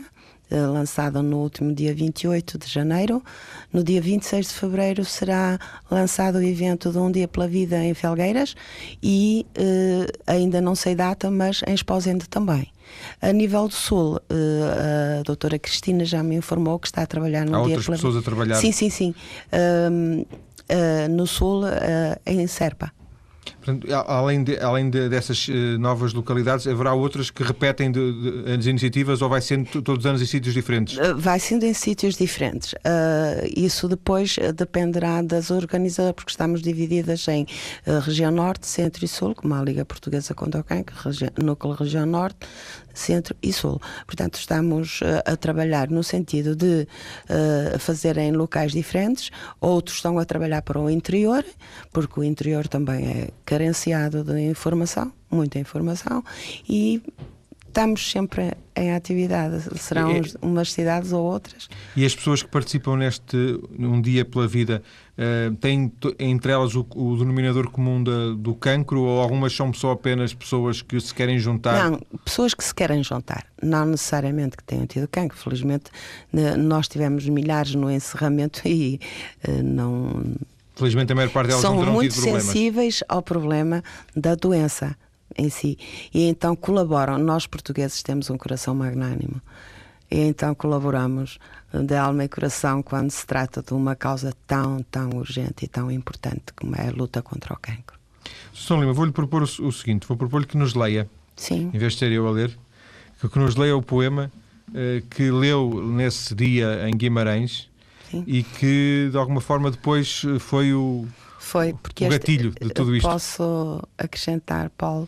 eh, 0.51 0.65
lançada 0.65 1.21
no 1.21 1.37
último 1.37 1.73
dia 1.73 1.93
28 1.93 2.57
de 2.57 2.67
janeiro. 2.67 3.23
No 3.71 3.83
dia 3.83 4.01
26 4.01 4.47
de 4.47 4.53
fevereiro 4.53 5.05
será 5.05 5.59
lançado 5.91 6.39
o 6.39 6.43
evento 6.43 6.91
de 6.91 6.97
Um 6.97 7.11
Dia 7.11 7.27
pela 7.27 7.47
Vida 7.47 7.77
em 7.83 7.93
Felgueiras 7.93 8.55
e 9.01 9.45
eh, 9.53 10.07
ainda 10.25 10.59
não 10.59 10.73
sei 10.73 10.95
data, 10.95 11.29
mas 11.29 11.61
em 11.67 11.73
Esposende 11.75 12.27
também. 12.27 12.67
A 13.21 13.31
nível 13.33 13.67
do 13.67 13.73
Sul, 13.73 14.19
eh, 14.29 15.19
a 15.19 15.23
doutora 15.23 15.59
Cristina 15.59 16.05
já 16.05 16.23
me 16.23 16.35
informou 16.35 16.79
que 16.79 16.87
está 16.87 17.01
a 17.01 17.07
trabalhar 17.07 17.45
no 17.45 17.55
Há 17.55 17.65
dia 17.65 17.75
outras 17.75 17.85
pela... 17.85 17.97
pessoas 17.97 18.15
a 18.15 18.21
trabalhar? 18.21 18.55
Sim, 18.55 18.71
sim, 18.71 18.89
sim. 18.89 19.15
Uh, 19.51 20.21
uh, 20.21 21.09
no 21.09 21.27
Sul, 21.27 21.63
uh, 21.63 21.69
em 22.25 22.47
Serpa. 22.47 22.91
Portanto, 23.69 23.87
além, 24.07 24.43
de, 24.43 24.57
além 24.57 24.89
de, 24.89 25.09
dessas 25.09 25.47
uh, 25.47 25.51
novas 25.77 26.13
localidades, 26.13 26.65
haverá 26.65 26.93
outras 26.93 27.29
que 27.29 27.43
repetem 27.43 27.91
de, 27.91 28.43
de, 28.43 28.51
as 28.51 28.65
iniciativas 28.65 29.21
ou 29.21 29.29
vai 29.29 29.41
sendo 29.41 29.81
todos 29.81 30.03
os 30.03 30.05
anos 30.05 30.21
em 30.21 30.25
sítios 30.25 30.53
diferentes? 30.53 30.97
Uh, 30.97 31.15
vai 31.15 31.39
sendo 31.39 31.65
em 31.65 31.73
sítios 31.73 32.15
diferentes. 32.15 32.73
Uh, 32.73 33.45
isso 33.55 33.87
depois 33.87 34.37
dependerá 34.55 35.21
das 35.21 35.51
organizadoras, 35.51 36.15
porque 36.15 36.31
estamos 36.31 36.61
divididas 36.61 37.27
em 37.27 37.45
região 38.03 38.31
norte, 38.31 38.65
centro 38.65 39.05
e 39.05 39.07
sul, 39.07 39.35
como 39.35 39.53
a 39.53 39.61
Liga 39.61 39.85
Portuguesa 39.85 40.33
contra 40.33 40.61
o 40.61 40.63
Cancro, 40.63 40.95
núcleo 41.43 41.73
região 41.73 42.05
norte, 42.05 42.37
centro 42.99 43.35
e 43.41 43.51
sul. 43.51 43.81
Portanto, 44.05 44.35
estamos 44.35 44.99
a 45.25 45.35
trabalhar 45.35 45.89
no 45.89 46.03
sentido 46.03 46.55
de 46.55 46.87
fazer 47.79 48.17
em 48.17 48.31
locais 48.31 48.71
diferentes, 48.71 49.31
outros 49.59 49.97
estão 49.97 50.19
a 50.19 50.25
trabalhar 50.25 50.61
para 50.61 50.79
o 50.79 50.89
interior, 50.89 51.43
porque 51.91 52.19
o 52.19 52.23
interior 52.23 52.67
também 52.67 53.07
é 53.07 53.29
carenciado 53.45 54.23
de 54.23 54.39
informação, 54.41 55.11
muita 55.31 55.59
informação, 55.59 56.23
e 56.67 57.01
estamos 57.67 58.11
sempre 58.11 58.53
em 58.75 58.93
atividade, 58.93 59.61
serão 59.79 60.11
e, 60.11 60.21
umas 60.41 60.71
cidades 60.71 61.11
ou 61.11 61.23
outras. 61.23 61.69
E 61.95 62.03
as 62.03 62.15
pessoas 62.15 62.41
que 62.41 62.49
participam 62.49 62.97
neste 62.97 63.37
Um 63.77 64.01
Dia 64.01 64.25
pela 64.25 64.47
Vida 64.47 64.81
uh, 65.19 65.55
têm 65.57 65.91
entre 66.17 66.51
elas 66.51 66.75
o, 66.75 66.85
o 66.95 67.17
denominador 67.17 67.69
comum 67.69 68.01
da, 68.01 68.31
do 68.33 68.55
cancro 68.55 69.01
ou 69.01 69.19
algumas 69.19 69.53
são 69.53 69.73
só 69.73 69.91
apenas 69.91 70.33
pessoas 70.33 70.81
que 70.81 70.99
se 70.99 71.13
querem 71.13 71.37
juntar? 71.37 71.91
Não, 71.91 71.99
pessoas 72.23 72.53
que 72.53 72.63
se 72.63 72.73
querem 72.73 73.03
juntar, 73.03 73.45
não 73.61 73.85
necessariamente 73.85 74.55
que 74.55 74.63
tenham 74.63 74.87
tido 74.87 75.07
cancro. 75.07 75.37
Felizmente 75.37 75.91
nós 76.57 76.87
tivemos 76.87 77.27
milhares 77.27 77.75
no 77.75 77.91
encerramento 77.91 78.61
e 78.67 78.99
uh, 79.47 79.63
não 79.63 80.23
Felizmente 80.75 81.11
a 81.11 81.15
maior 81.15 81.29
parte 81.29 81.49
delas 81.49 81.61
são 81.61 81.73
não 81.73 81.81
terão 81.81 81.93
muito 81.93 82.13
sensíveis 82.13 83.03
ao 83.09 83.21
problema 83.21 83.83
da 84.15 84.33
doença. 84.33 84.95
em 85.37 85.49
si. 85.49 85.77
E 86.13 86.23
então 86.23 86.55
colaboram. 86.55 87.17
Nós 87.17 87.45
portugueses 87.45 88.01
temos 88.01 88.29
um 88.29 88.37
coração 88.37 88.73
magnânimo. 88.73 89.41
E 90.11 90.19
então 90.19 90.55
colaboramos 90.55 91.37
de 91.73 91.95
alma 91.95 92.23
e 92.23 92.27
coração 92.27 92.81
quando 92.81 93.11
se 93.11 93.25
trata 93.27 93.61
de 93.61 93.73
uma 93.73 93.95
causa 93.95 94.33
tão, 94.47 94.81
tão 94.89 95.09
urgente 95.11 95.65
e 95.65 95.67
tão 95.67 95.91
importante 95.91 96.45
como 96.55 96.75
é 96.75 96.87
a 96.87 96.91
luta 96.91 97.21
contra 97.21 97.53
o 97.53 97.57
cancro. 97.57 97.97
Sr. 98.53 98.79
Lima, 98.79 98.93
vou-lhe 98.93 99.11
propor 99.11 99.43
o, 99.43 99.71
seguinte: 99.71 100.07
vou 100.07 100.17
propor-lhe 100.17 100.47
que 100.47 100.57
nos 100.57 100.73
leia, 100.73 101.07
Sim. 101.35 101.69
em 101.73 101.77
vez 101.77 101.93
de 101.93 101.99
ser 101.99 102.11
eu 102.11 102.27
a 102.27 102.31
ler, 102.31 102.57
que, 103.21 103.29
que 103.29 103.39
nos 103.39 103.55
leia 103.55 103.77
o 103.77 103.81
poema 103.81 104.31
eh, 104.73 105.03
que 105.09 105.31
leu 105.31 105.83
nesse 105.87 106.33
dia 106.35 106.87
em 106.87 106.95
Guimarães 106.95 107.69
Sim. 108.09 108.23
e 108.27 108.43
que 108.43 109.09
de 109.11 109.17
alguma 109.17 109.41
forma 109.41 109.69
depois 109.71 110.23
eh, 110.27 110.39
foi 110.39 110.73
o, 110.73 111.07
Foi 111.37 111.73
porque 111.73 112.03
o 112.05 112.07
este- 112.07 112.19
gatilho 112.19 112.51
de 112.51 112.69
tudo 112.73 112.95
isto. 112.95 113.07
Posso 113.07 113.81
acrescentar, 113.97 114.69
Paulo, 114.71 115.07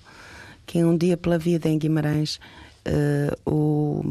que 0.66 0.84
um 0.84 0.96
dia 0.98 1.18
pela 1.18 1.38
vida 1.38 1.68
em 1.68 1.78
Guimarães, 1.78 2.40
eh, 2.86 3.36
o 3.46 4.04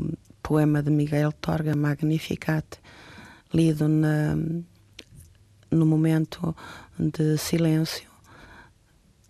poema 0.42 0.82
de 0.82 0.90
Miguel 0.90 1.32
Torga, 1.32 1.74
Magnificat, 1.76 2.66
lido 3.52 3.88
na, 3.88 4.36
no 5.70 5.86
momento 5.86 6.54
de 6.98 7.36
silêncio, 7.38 8.08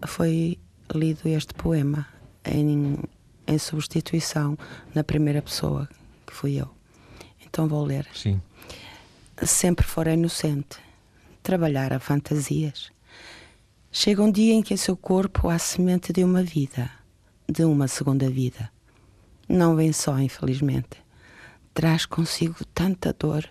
foi 0.06 0.58
lido 0.94 1.28
este 1.28 1.54
poema 1.54 2.06
em, 2.44 2.98
em 3.46 3.58
substituição 3.58 4.56
na 4.94 5.04
primeira 5.04 5.42
pessoa, 5.42 5.88
que 6.26 6.34
fui 6.34 6.60
eu. 6.60 6.70
Então 7.46 7.68
vou 7.68 7.84
ler 7.84 8.06
Sim. 8.14 8.40
sempre 9.42 9.84
fora 9.84 10.14
inocente, 10.14 10.78
trabalhar 11.42 11.92
a 11.92 12.00
fantasias. 12.00 12.90
Chega 13.92 14.22
um 14.22 14.30
dia 14.30 14.54
em 14.54 14.62
que 14.62 14.72
em 14.72 14.76
seu 14.76 14.96
corpo 14.96 15.48
há 15.48 15.58
semente 15.58 16.12
de 16.12 16.22
uma 16.22 16.42
vida, 16.42 16.90
de 17.48 17.64
uma 17.64 17.88
segunda 17.88 18.30
vida. 18.30 18.70
Não 19.50 19.74
vem 19.74 19.92
só, 19.92 20.16
infelizmente. 20.16 21.02
Traz 21.74 22.06
consigo 22.06 22.64
tanta 22.72 23.12
dor, 23.12 23.44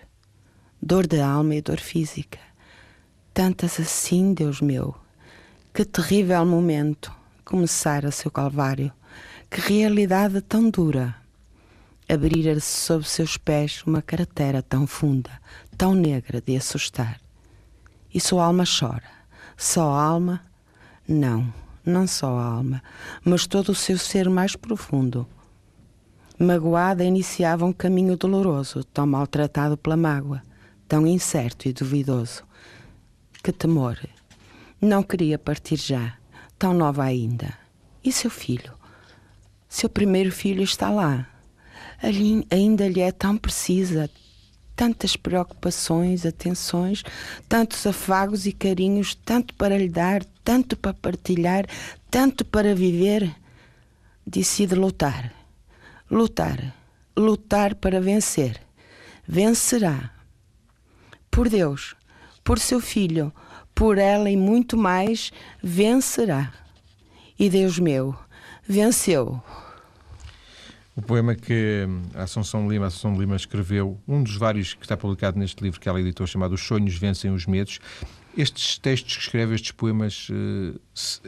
dor 0.81 1.05
de 1.05 1.19
alma 1.19 1.55
e 1.55 1.61
dor 1.61 1.77
física. 1.77 2.39
Tantas 3.33 3.77
assim, 3.81 4.33
Deus 4.33 4.61
meu. 4.61 4.95
Que 5.73 5.83
terrível 5.83 6.45
momento 6.45 7.13
começar 7.43 8.05
a 8.05 8.11
seu 8.11 8.31
calvário. 8.31 8.93
Que 9.49 9.59
realidade 9.59 10.39
tão 10.39 10.69
dura 10.69 11.17
abrir-se 12.07 12.61
sob 12.61 13.03
seus 13.03 13.35
pés 13.35 13.83
uma 13.85 14.01
cratera 14.01 14.63
tão 14.63 14.87
funda, 14.87 15.29
tão 15.77 15.93
negra 15.93 16.39
de 16.39 16.55
assustar. 16.55 17.19
E 18.13 18.21
sua 18.21 18.45
alma 18.45 18.63
chora. 18.63 19.03
Só 19.57 19.91
a 19.91 20.01
alma? 20.01 20.41
Não, 21.05 21.53
não 21.85 22.07
só 22.07 22.39
a 22.39 22.45
alma, 22.45 22.81
mas 23.21 23.45
todo 23.45 23.73
o 23.73 23.75
seu 23.75 23.97
ser 23.97 24.29
mais 24.29 24.55
profundo. 24.55 25.27
Magoada, 26.41 27.03
iniciava 27.03 27.65
um 27.65 27.73
caminho 27.73 28.15
doloroso, 28.15 28.81
tão 28.85 29.05
maltratado 29.05 29.77
pela 29.77 29.97
mágoa, 29.97 30.41
tão 30.87 31.05
incerto 31.05 31.67
e 31.67 31.73
duvidoso. 31.73 32.45
Que 33.43 33.51
temor! 33.51 33.99
Não 34.79 35.03
queria 35.03 35.37
partir 35.37 35.75
já, 35.75 36.13
tão 36.57 36.73
nova 36.73 37.03
ainda. 37.03 37.53
E 38.01 38.09
seu 38.09 38.29
filho? 38.29 38.71
Seu 39.67 39.89
primeiro 39.89 40.31
filho 40.31 40.63
está 40.63 40.89
lá, 40.89 41.27
ali 42.01 42.47
ainda 42.49 42.87
lhe 42.87 43.01
é 43.01 43.11
tão 43.11 43.35
precisa, 43.35 44.09
tantas 44.77 45.17
preocupações, 45.17 46.25
atenções, 46.25 47.03
tantos 47.49 47.85
afagos 47.85 48.45
e 48.45 48.53
carinhos, 48.53 49.13
tanto 49.13 49.53
para 49.55 49.77
lhe 49.77 49.89
dar, 49.89 50.23
tanto 50.41 50.77
para 50.77 50.93
partilhar, 50.93 51.65
tanto 52.09 52.45
para 52.45 52.73
viver. 52.73 53.29
Decide 54.25 54.75
lutar, 54.75 55.33
lutar, 56.09 56.75
lutar 57.15 57.75
para 57.75 58.01
vencer. 58.01 58.59
Vencerá. 59.27 60.11
Por 61.29 61.49
Deus, 61.49 61.95
por 62.43 62.59
seu 62.59 62.79
filho, 62.79 63.31
por 63.75 63.97
ela 63.97 64.29
e 64.29 64.35
muito 64.35 64.75
mais, 64.75 65.31
vencerá. 65.61 66.51
E 67.37 67.49
Deus 67.49 67.79
meu, 67.79 68.15
venceu. 68.67 69.41
O 70.95 71.01
poema 71.01 71.33
que 71.33 71.87
a 72.13 72.23
Assunção 72.23 72.69
Lima, 72.69 72.87
Assunção 72.87 73.17
Lima 73.17 73.35
escreveu, 73.35 73.97
um 74.05 74.21
dos 74.21 74.35
vários 74.35 74.73
que 74.73 74.83
está 74.83 74.97
publicado 74.97 75.39
neste 75.39 75.63
livro 75.63 75.79
que 75.79 75.87
ela 75.87 76.01
editou, 76.01 76.27
chamado 76.27 76.55
Os 76.55 76.61
Sonhos 76.61 76.97
Vencem 76.97 77.31
os 77.31 77.45
Medos. 77.45 77.79
Estes 78.41 78.77
textos 78.77 79.17
que 79.17 79.21
escreve, 79.23 79.53
estes 79.55 79.71
poemas, 79.71 80.27
eh, 80.31 80.79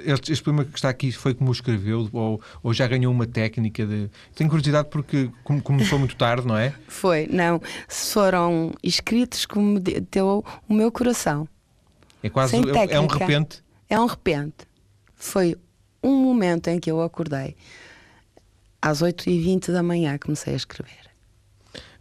este, 0.05 0.31
este 0.31 0.43
poema 0.43 0.63
que 0.63 0.75
está 0.77 0.87
aqui 0.89 1.11
foi 1.11 1.33
como 1.33 1.49
o 1.49 1.53
escreveu 1.53 2.07
ou, 2.13 2.41
ou 2.63 2.73
já 2.73 2.87
ganhou 2.87 3.11
uma 3.11 3.27
técnica 3.27 3.85
de. 3.85 4.09
Tenho 4.33 4.49
curiosidade 4.49 4.87
porque 4.89 5.29
como 5.43 5.61
começou 5.61 5.99
muito 5.99 6.15
tarde, 6.15 6.47
não 6.47 6.57
é? 6.57 6.73
Foi, 6.87 7.27
não. 7.29 7.61
Foram 7.89 8.71
escritos 8.81 9.45
como 9.45 9.79
de- 9.79 9.99
deu 10.09 10.43
o 10.69 10.73
meu 10.73 10.89
coração. 10.91 11.47
É 12.23 12.29
quase 12.29 12.51
Sem 12.51 12.61
é, 12.69 12.93
é 12.93 12.99
um 12.99 13.07
repente. 13.07 13.61
É 13.89 13.99
um 13.99 14.05
repente. 14.05 14.65
Foi 15.15 15.57
um 16.01 16.15
momento 16.15 16.69
em 16.69 16.79
que 16.79 16.89
eu 16.89 17.01
acordei. 17.01 17.55
Às 18.81 19.01
8h20 19.01 19.71
da 19.71 19.83
manhã 19.83 20.17
comecei 20.17 20.53
a 20.53 20.55
escrever. 20.55 21.10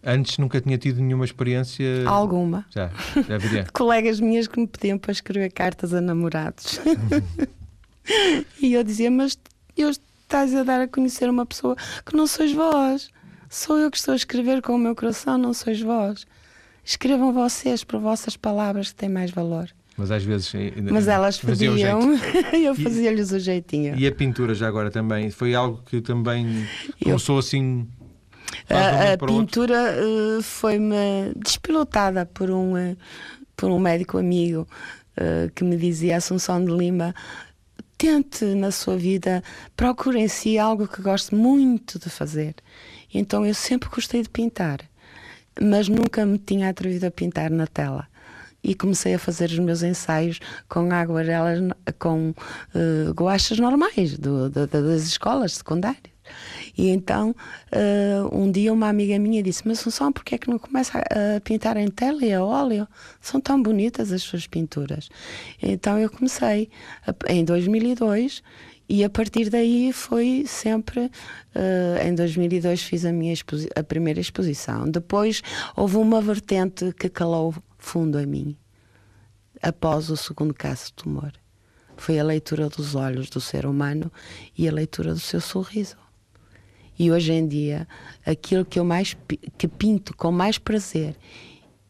Antes 0.04 0.38
nunca 0.38 0.60
tinha 0.60 0.78
tido 0.78 1.00
nenhuma 1.00 1.24
experiência. 1.24 1.84
Alguma. 2.06 2.64
Já, 2.70 2.90
já 3.28 3.36
viria. 3.38 3.66
Colegas 3.72 4.18
minhas 4.18 4.46
que 4.48 4.58
me 4.58 4.66
pediam 4.66 4.98
para 4.98 5.12
escrever 5.12 5.52
cartas 5.52 5.92
a 5.92 6.00
namorados. 6.00 6.80
e 8.60 8.72
eu 8.72 8.82
dizia, 8.82 9.10
mas 9.10 9.38
eu 9.76 9.90
estás 9.90 10.54
a 10.54 10.62
dar 10.62 10.80
a 10.80 10.88
conhecer 10.88 11.28
uma 11.28 11.44
pessoa 11.44 11.76
que 12.04 12.16
não 12.16 12.26
sois 12.26 12.52
vós. 12.52 13.10
Sou 13.48 13.78
eu 13.78 13.90
que 13.90 13.96
estou 13.98 14.12
a 14.12 14.16
escrever 14.16 14.62
com 14.62 14.74
o 14.74 14.78
meu 14.78 14.94
coração, 14.94 15.36
não 15.36 15.52
sois 15.52 15.80
vós. 15.80 16.26
Escrevam 16.84 17.32
vocês 17.32 17.84
por 17.84 18.00
vossas 18.00 18.36
palavras 18.36 18.88
que 18.90 18.94
têm 18.94 19.08
mais 19.08 19.30
valor. 19.30 19.68
Mas 19.96 20.10
às 20.10 20.24
vezes. 20.24 20.54
eh, 20.54 20.72
Mas 20.90 21.08
elas 21.08 21.38
faziam, 21.38 21.76
jeito. 21.76 21.96
eu 22.56 22.74
fazia-lhes 22.74 23.32
o 23.32 23.38
jeitinho. 23.38 23.98
E 23.98 24.06
a 24.06 24.12
pintura 24.12 24.54
já 24.54 24.66
agora 24.66 24.90
também 24.90 25.30
foi 25.30 25.54
algo 25.54 25.82
que 25.84 26.00
também 26.00 26.66
começou 27.02 27.38
assim. 27.38 27.86
A, 28.68 29.12
a 29.12 29.16
pintura 29.40 29.74
eh, 29.96 30.42
foi-me 30.42 31.32
despilotada 31.36 32.26
por 32.26 32.50
um, 32.50 32.76
eh, 32.76 32.96
por 33.56 33.70
um 33.70 33.78
médico 33.78 34.18
amigo 34.18 34.66
eh, 35.16 35.50
que 35.54 35.64
me 35.64 35.76
dizia, 35.76 36.16
Assunção 36.16 36.64
de 36.64 36.72
Lima, 36.72 37.14
tente 37.98 38.44
na 38.54 38.70
sua 38.70 38.96
vida, 38.96 39.42
procure 39.76 40.18
em 40.20 40.28
si 40.28 40.58
algo 40.58 40.88
que 40.88 41.02
goste 41.02 41.34
muito 41.34 41.98
de 41.98 42.08
fazer. 42.08 42.54
Então 43.12 43.44
eu 43.44 43.54
sempre 43.54 43.88
gostei 43.88 44.22
de 44.22 44.28
pintar, 44.28 44.80
mas 45.60 45.88
nunca 45.88 46.24
me 46.24 46.38
tinha 46.38 46.68
atrevido 46.70 47.06
a 47.06 47.10
pintar 47.10 47.50
na 47.50 47.66
tela. 47.66 48.06
E 48.62 48.74
comecei 48.74 49.14
a 49.14 49.18
fazer 49.18 49.48
os 49.50 49.58
meus 49.58 49.82
ensaios 49.82 50.38
com 50.68 50.92
aguarelas, 50.92 51.60
com 51.98 52.34
eh, 52.74 53.10
guachas 53.14 53.58
normais 53.58 54.18
do- 54.18 54.50
do- 54.50 54.66
da- 54.66 54.80
das 54.82 55.02
escolas 55.04 55.54
secundárias. 55.54 56.09
E 56.76 56.88
então, 56.90 57.34
eh, 57.72 58.20
um 58.32 58.50
dia 58.50 58.72
uma 58.72 58.88
amiga 58.88 59.18
minha 59.18 59.42
disse: 59.42 59.66
Mas 59.66 59.80
Assunção, 59.80 60.12
porquê 60.12 60.34
é 60.34 60.38
que 60.38 60.48
não 60.50 60.58
começa 60.58 60.98
a, 60.98 61.36
a 61.36 61.40
pintar 61.40 61.76
em 61.76 61.88
tela 61.88 62.24
e 62.24 62.32
a 62.32 62.44
óleo? 62.44 62.86
São 63.20 63.40
tão 63.40 63.62
bonitas 63.62 64.12
as 64.12 64.22
suas 64.22 64.46
pinturas. 64.46 65.08
Então 65.62 65.98
eu 65.98 66.10
comecei 66.10 66.68
a- 67.06 67.32
em 67.32 67.44
2002 67.44 68.42
e 68.88 69.04
a 69.04 69.10
partir 69.10 69.50
daí 69.50 69.92
foi 69.92 70.44
sempre. 70.46 71.10
eh, 71.54 72.06
em 72.08 72.14
2002 72.14 72.82
fiz 72.82 73.04
a, 73.04 73.12
minha 73.12 73.34
a 73.76 73.82
primeira 73.82 74.20
exposição. 74.20 74.88
Depois 74.90 75.42
houve 75.76 75.96
uma 75.96 76.20
vertente 76.20 76.92
que 76.92 77.08
calou 77.08 77.54
fundo 77.78 78.18
em 78.20 78.26
mim, 78.26 78.56
após 79.62 80.10
o 80.10 80.16
segundo 80.16 80.54
caso 80.54 80.86
de 80.86 80.92
tumor. 80.94 81.32
Foi 81.96 82.18
a 82.18 82.24
leitura 82.24 82.68
dos 82.68 82.94
olhos 82.94 83.28
do 83.28 83.40
ser 83.40 83.66
humano 83.66 84.10
e 84.56 84.68
a 84.68 84.72
leitura 84.72 85.12
do 85.12 85.20
seu 85.20 85.40
sorriso. 85.40 85.96
E 87.00 87.10
hoje 87.10 87.32
em 87.32 87.48
dia, 87.48 87.88
aquilo 88.26 88.62
que 88.62 88.78
eu 88.78 88.84
mais 88.84 89.16
que 89.56 89.66
pinto 89.66 90.14
com 90.14 90.30
mais 90.30 90.58
prazer 90.58 91.16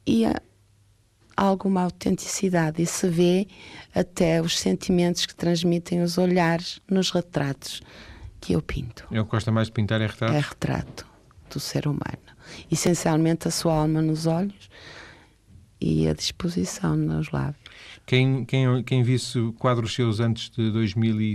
e 0.06 0.24
há 0.24 0.40
alguma 1.36 1.82
autenticidade 1.82 2.80
e 2.80 2.86
se 2.86 3.08
vê 3.08 3.48
até 3.92 4.40
os 4.40 4.56
sentimentos 4.56 5.26
que 5.26 5.34
transmitem 5.34 6.00
os 6.00 6.16
olhares 6.16 6.80
nos 6.88 7.10
retratos 7.10 7.82
que 8.40 8.52
eu 8.52 8.62
pinto. 8.62 9.04
Eu 9.10 9.24
que 9.24 9.32
gosto 9.32 9.50
mais 9.50 9.66
de 9.66 9.72
pintar 9.72 10.00
é 10.00 10.06
retrato. 10.06 10.32
É 10.32 10.38
retrato 10.38 11.06
do 11.52 11.58
ser 11.58 11.88
humano. 11.88 12.30
Essencialmente 12.70 13.48
a 13.48 13.50
sua 13.50 13.80
alma 13.80 14.00
nos 14.00 14.26
olhos 14.26 14.70
e 15.80 16.06
a 16.06 16.14
disposição 16.14 16.96
nos 16.96 17.32
lábios. 17.32 17.58
Quem, 18.06 18.44
quem, 18.44 18.84
quem 18.84 19.02
visse 19.02 19.40
quadros 19.58 19.92
seus 19.92 20.20
antes 20.20 20.50
de 20.50 20.70
2000 20.70 21.20
e... 21.20 21.34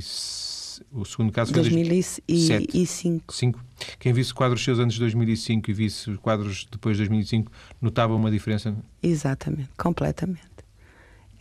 O 0.92 1.06
segundo 1.06 1.32
caso 1.32 1.54
foi 1.54 1.62
2005. 1.62 2.28
2005. 2.72 3.66
Quem 4.00 4.14
visse 4.14 4.34
quadros 4.34 4.64
seus 4.64 4.80
antes 4.80 4.96
de 4.96 5.00
2005 5.02 5.70
e 5.70 5.74
visse 5.74 6.10
os 6.10 6.18
quadros 6.18 6.68
depois 6.72 6.98
de 6.98 7.04
2005 7.04 7.52
notava 7.82 8.16
uma 8.16 8.32
diferença? 8.32 8.76
Exatamente, 9.02 9.70
completamente. 9.78 10.42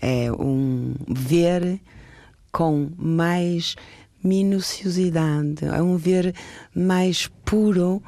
É 0.01 0.31
um 0.33 0.95
ver 1.09 1.81
com 2.53 2.91
mais 2.97 3.77
minuciosidade, 4.23 5.67
a 5.67 5.83
um 5.83 5.97
ver 5.97 6.35
mais 6.75 7.29
puro, 7.45 8.03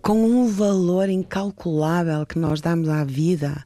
com 0.00 0.24
um 0.24 0.48
valor 0.48 1.08
incalculável 1.08 2.24
que 2.24 2.38
nós 2.38 2.60
damos 2.60 2.88
à 2.88 3.04
vida. 3.04 3.64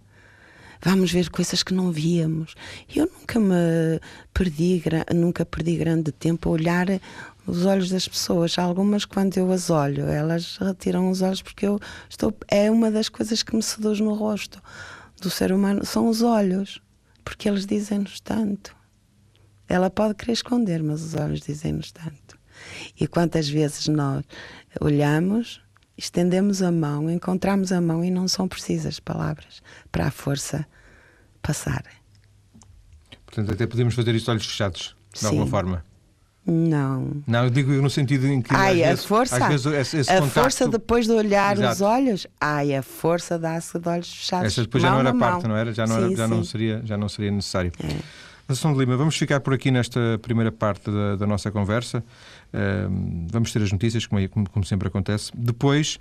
Vamos 0.83 1.13
ver 1.13 1.29
coisas 1.29 1.63
que 1.63 1.75
não 1.75 1.93
víamos. 1.93 2.55
Eu 2.95 3.07
nunca 3.07 3.39
me 3.39 4.01
perdi, 4.33 4.83
nunca 5.15 5.45
perdi 5.45 5.77
grande 5.77 6.11
tempo 6.11 6.49
a 6.49 6.53
olhar 6.53 6.87
os 7.47 7.67
olhos 7.67 7.91
das 7.91 8.09
pessoas. 8.09 8.59
Algumas, 8.59 9.05
quando 9.05 9.37
eu 9.37 9.53
as 9.53 9.69
olho, 9.69 10.07
elas 10.07 10.57
retiram 10.57 11.11
os 11.11 11.21
olhos 11.21 11.43
porque 11.43 11.67
eu 11.67 11.79
estou. 12.09 12.35
É 12.49 12.71
uma 12.71 12.91
das 12.91 13.09
coisas 13.09 13.43
que 13.43 13.55
me 13.55 13.63
seduz 13.63 14.01
no 14.01 14.15
rosto 14.15 14.63
do 15.21 15.29
ser 15.29 15.53
humano, 15.53 15.85
são 15.85 16.09
os 16.09 16.23
olhos, 16.23 16.81
porque 17.23 17.49
eles 17.49 17.67
dizem-nos 17.67 18.21
tanto. 18.21 18.75
Ela 19.69 19.91
pode 19.91 20.15
querer 20.15 20.33
esconder, 20.33 20.83
mas 20.83 21.03
os 21.03 21.15
olhos 21.15 21.41
dizem-nos 21.41 21.93
tanto. 21.93 22.39
E 22.99 23.07
quantas 23.07 23.49
vezes 23.49 23.87
nós 23.87 24.25
olhamos, 24.81 25.61
estendemos 25.97 26.63
a 26.63 26.71
mão, 26.73 27.11
encontramos 27.11 27.73
a 27.73 27.81
mão 27.81 28.05
e 28.05 28.11
não 28.11 28.27
são 28.27 28.49
precisas 28.49 28.99
palavras 29.01 29.63
para 29.91 30.07
a 30.07 30.11
força 30.11 30.67
passar. 31.43 31.85
Portanto, 33.27 33.53
até 33.53 33.67
podemos 33.67 33.95
fazer 33.95 34.15
isto 34.15 34.31
olhos 34.31 34.47
fechados, 34.47 34.97
de 35.13 35.21
Sim. 35.21 35.27
alguma 35.27 35.47
forma. 35.47 35.85
Não. 36.47 37.23
Não, 37.27 37.45
eu 37.45 37.51
digo 37.51 37.71
no 37.73 37.91
sentido 37.91 38.27
em 38.27 38.41
que. 38.41 38.53
Ai, 38.55 38.83
a 38.83 38.89
vezes, 38.89 39.05
força. 39.05 39.37
Às 39.37 39.49
vezes, 39.49 39.67
esse, 39.67 39.97
esse 39.99 40.11
a 40.11 40.15
contacto... 40.15 40.41
força 40.41 40.69
depois 40.69 41.07
de 41.07 41.13
olhar 41.13 41.57
Exato. 41.57 41.75
os 41.75 41.81
olhos. 41.81 42.27
Ai, 42.41 42.75
a 42.75 42.83
força 42.83 43.39
dá-se 43.39 43.79
de 43.79 43.89
olhos 43.89 44.13
fechados. 44.13 44.47
Essa 44.47 44.63
depois 44.63 44.83
já 44.83 44.91
não 44.91 45.01
era 45.01 45.15
parte, 45.15 45.47
não 45.47 45.57
era? 45.57 45.73
Já 45.73 45.87
não, 45.87 45.97
sim, 45.97 46.05
era, 46.07 46.17
já 46.17 46.29
não, 46.29 46.45
seria, 46.45 46.83
já 46.85 46.97
não 46.97 47.09
seria 47.09 47.31
necessário. 47.31 47.71
É. 47.85 47.97
Assunção 48.49 48.73
de 48.73 48.81
Lima, 48.81 48.97
vamos 48.97 49.17
ficar 49.17 49.39
por 49.41 49.55
aqui 49.55 49.71
nesta 49.71 50.19
primeira 50.23 50.51
parte 50.51 50.91
da, 50.91 51.15
da 51.15 51.27
nossa 51.27 51.53
conversa. 51.53 52.03
Vamos 53.31 53.53
ter 53.53 53.63
as 53.63 53.73
notícias, 53.73 54.07
como, 54.07 54.21
é, 54.21 54.29
como, 54.29 54.65
sempre 54.65 54.89
acontece. 54.89 55.31
Depois 55.35 55.99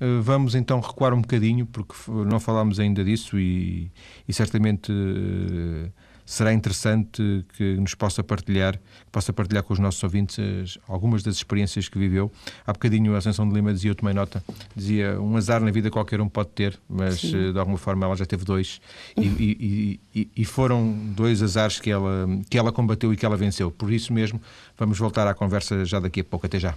uh, 0.00 0.22
vamos 0.22 0.54
então 0.54 0.80
recuar 0.80 1.12
um 1.12 1.20
bocadinho, 1.20 1.66
porque 1.66 1.94
não 2.08 2.40
falámos 2.40 2.80
ainda 2.80 3.04
disso 3.04 3.38
e, 3.38 3.90
e 4.28 4.32
certamente. 4.32 4.90
Uh, 4.92 5.92
será 6.30 6.52
interessante 6.52 7.44
que 7.56 7.74
nos 7.74 7.96
possa 7.96 8.22
partilhar, 8.22 8.74
que 8.74 9.10
possa 9.10 9.32
partilhar 9.32 9.64
com 9.64 9.72
os 9.72 9.80
nossos 9.80 10.00
ouvintes 10.04 10.78
algumas 10.86 11.24
das 11.24 11.34
experiências 11.34 11.88
que 11.88 11.98
viveu. 11.98 12.30
Há 12.64 12.72
bocadinho 12.72 13.16
a 13.16 13.18
Ascensão 13.18 13.48
de 13.48 13.52
Lima 13.52 13.74
dizia, 13.74 13.90
eu 13.90 13.96
tomei 13.96 14.14
nota, 14.14 14.42
dizia 14.74 15.20
um 15.20 15.36
azar 15.36 15.60
na 15.60 15.72
vida 15.72 15.90
qualquer 15.90 16.20
um 16.20 16.28
pode 16.28 16.50
ter, 16.50 16.78
mas 16.88 17.20
Sim. 17.20 17.48
Eh, 17.48 17.52
de 17.52 17.58
alguma 17.58 17.76
forma 17.76 18.06
ela 18.06 18.14
já 18.14 18.24
teve 18.24 18.44
dois 18.44 18.80
e, 19.16 19.26
e, 19.26 20.00
e, 20.14 20.28
e, 20.36 20.44
foram 20.44 20.92
dois 21.16 21.42
azares 21.42 21.80
que 21.80 21.90
ela, 21.90 22.28
que 22.48 22.56
ela 22.56 22.70
combateu 22.70 23.12
e 23.12 23.16
que 23.16 23.26
ela 23.26 23.36
venceu. 23.36 23.68
Por 23.68 23.92
isso 23.92 24.12
mesmo, 24.12 24.40
vamos 24.78 24.98
voltar 24.98 25.26
à 25.26 25.34
conversa 25.34 25.84
já 25.84 25.98
daqui 25.98 26.20
a 26.20 26.24
pouco. 26.24 26.46
Até 26.46 26.60
já. 26.60 26.74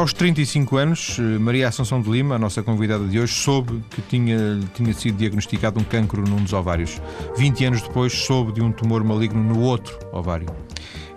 Aos 0.00 0.14
35 0.14 0.78
anos, 0.78 1.18
eh, 1.18 1.38
Maria 1.38 1.68
Assunção 1.68 2.00
de 2.00 2.08
Lima, 2.08 2.36
a 2.36 2.38
nossa 2.38 2.62
convidada 2.62 3.04
de 3.04 3.20
hoje, 3.20 3.34
soube 3.34 3.84
que 3.90 4.00
tinha, 4.00 4.58
tinha 4.72 4.94
sido 4.94 5.18
diagnosticado 5.18 5.78
um 5.78 5.84
cancro 5.84 6.22
num 6.26 6.42
dos 6.42 6.54
ovários. 6.54 6.98
20 7.36 7.66
anos 7.66 7.82
depois, 7.82 8.10
soube 8.10 8.50
de 8.50 8.62
um 8.62 8.72
tumor 8.72 9.04
maligno 9.04 9.44
no 9.44 9.60
outro 9.60 9.98
ovário. 10.10 10.46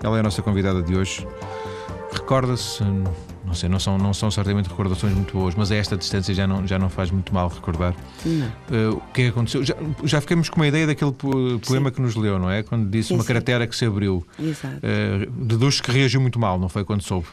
Ela 0.03 0.17
é 0.17 0.19
a 0.19 0.23
nossa 0.23 0.41
convidada 0.41 0.81
de 0.81 0.97
hoje. 0.97 1.25
Recorda-se, 2.11 2.83
não 3.45 3.53
sei, 3.53 3.69
não 3.69 3.79
são, 3.79 3.97
não 3.97 4.13
são 4.13 4.29
certamente 4.29 4.67
recordações 4.67 5.13
muito 5.13 5.31
boas, 5.31 5.55
mas 5.55 5.71
a 5.71 5.75
esta 5.75 5.95
distância 5.95 6.33
já 6.33 6.45
não, 6.45 6.67
já 6.67 6.77
não 6.77 6.89
faz 6.89 7.09
muito 7.09 7.33
mal 7.33 7.47
recordar. 7.47 7.95
Uh, 8.25 8.97
o 8.97 9.13
que 9.13 9.21
é 9.21 9.23
que 9.23 9.29
aconteceu? 9.29 9.63
Já, 9.63 9.75
já 10.03 10.19
ficamos 10.19 10.49
com 10.49 10.57
uma 10.57 10.67
ideia 10.67 10.85
daquele 10.85 11.13
poema 11.13 11.89
Sim. 11.89 11.95
que 11.95 12.01
nos 12.01 12.15
leu, 12.15 12.37
não 12.37 12.51
é? 12.51 12.63
Quando 12.63 12.89
disse 12.89 13.07
Sim, 13.07 13.13
uma 13.13 13.23
cratera 13.23 13.65
que 13.65 13.77
se 13.77 13.85
abriu. 13.85 14.27
Exato. 14.37 14.75
Uh, 14.75 15.31
deduz 15.31 15.79
que 15.79 15.89
reagiu 15.89 16.19
muito 16.19 16.37
mal, 16.37 16.59
não 16.59 16.67
foi 16.67 16.83
quando 16.83 17.01
soube? 17.01 17.27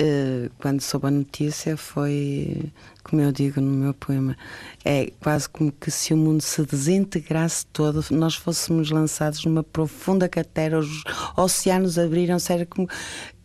Eh, 0.00 0.48
quando 0.60 0.80
soube 0.80 1.08
a 1.08 1.10
notícia 1.10 1.76
foi, 1.76 2.72
como 3.02 3.20
eu 3.20 3.32
digo 3.32 3.60
no 3.60 3.72
meu 3.72 3.92
poema, 3.92 4.36
é 4.84 5.10
quase 5.20 5.48
como 5.48 5.72
que 5.72 5.90
se 5.90 6.14
o 6.14 6.16
mundo 6.16 6.40
se 6.40 6.64
desintegrasse 6.64 7.66
todo, 7.66 8.04
nós 8.12 8.36
fôssemos 8.36 8.90
lançados 8.92 9.44
numa 9.44 9.64
profunda 9.64 10.28
cratera, 10.28 10.78
os 10.78 11.02
oceanos 11.36 11.98
abriram-se, 11.98 12.52
era 12.52 12.64
como. 12.64 12.88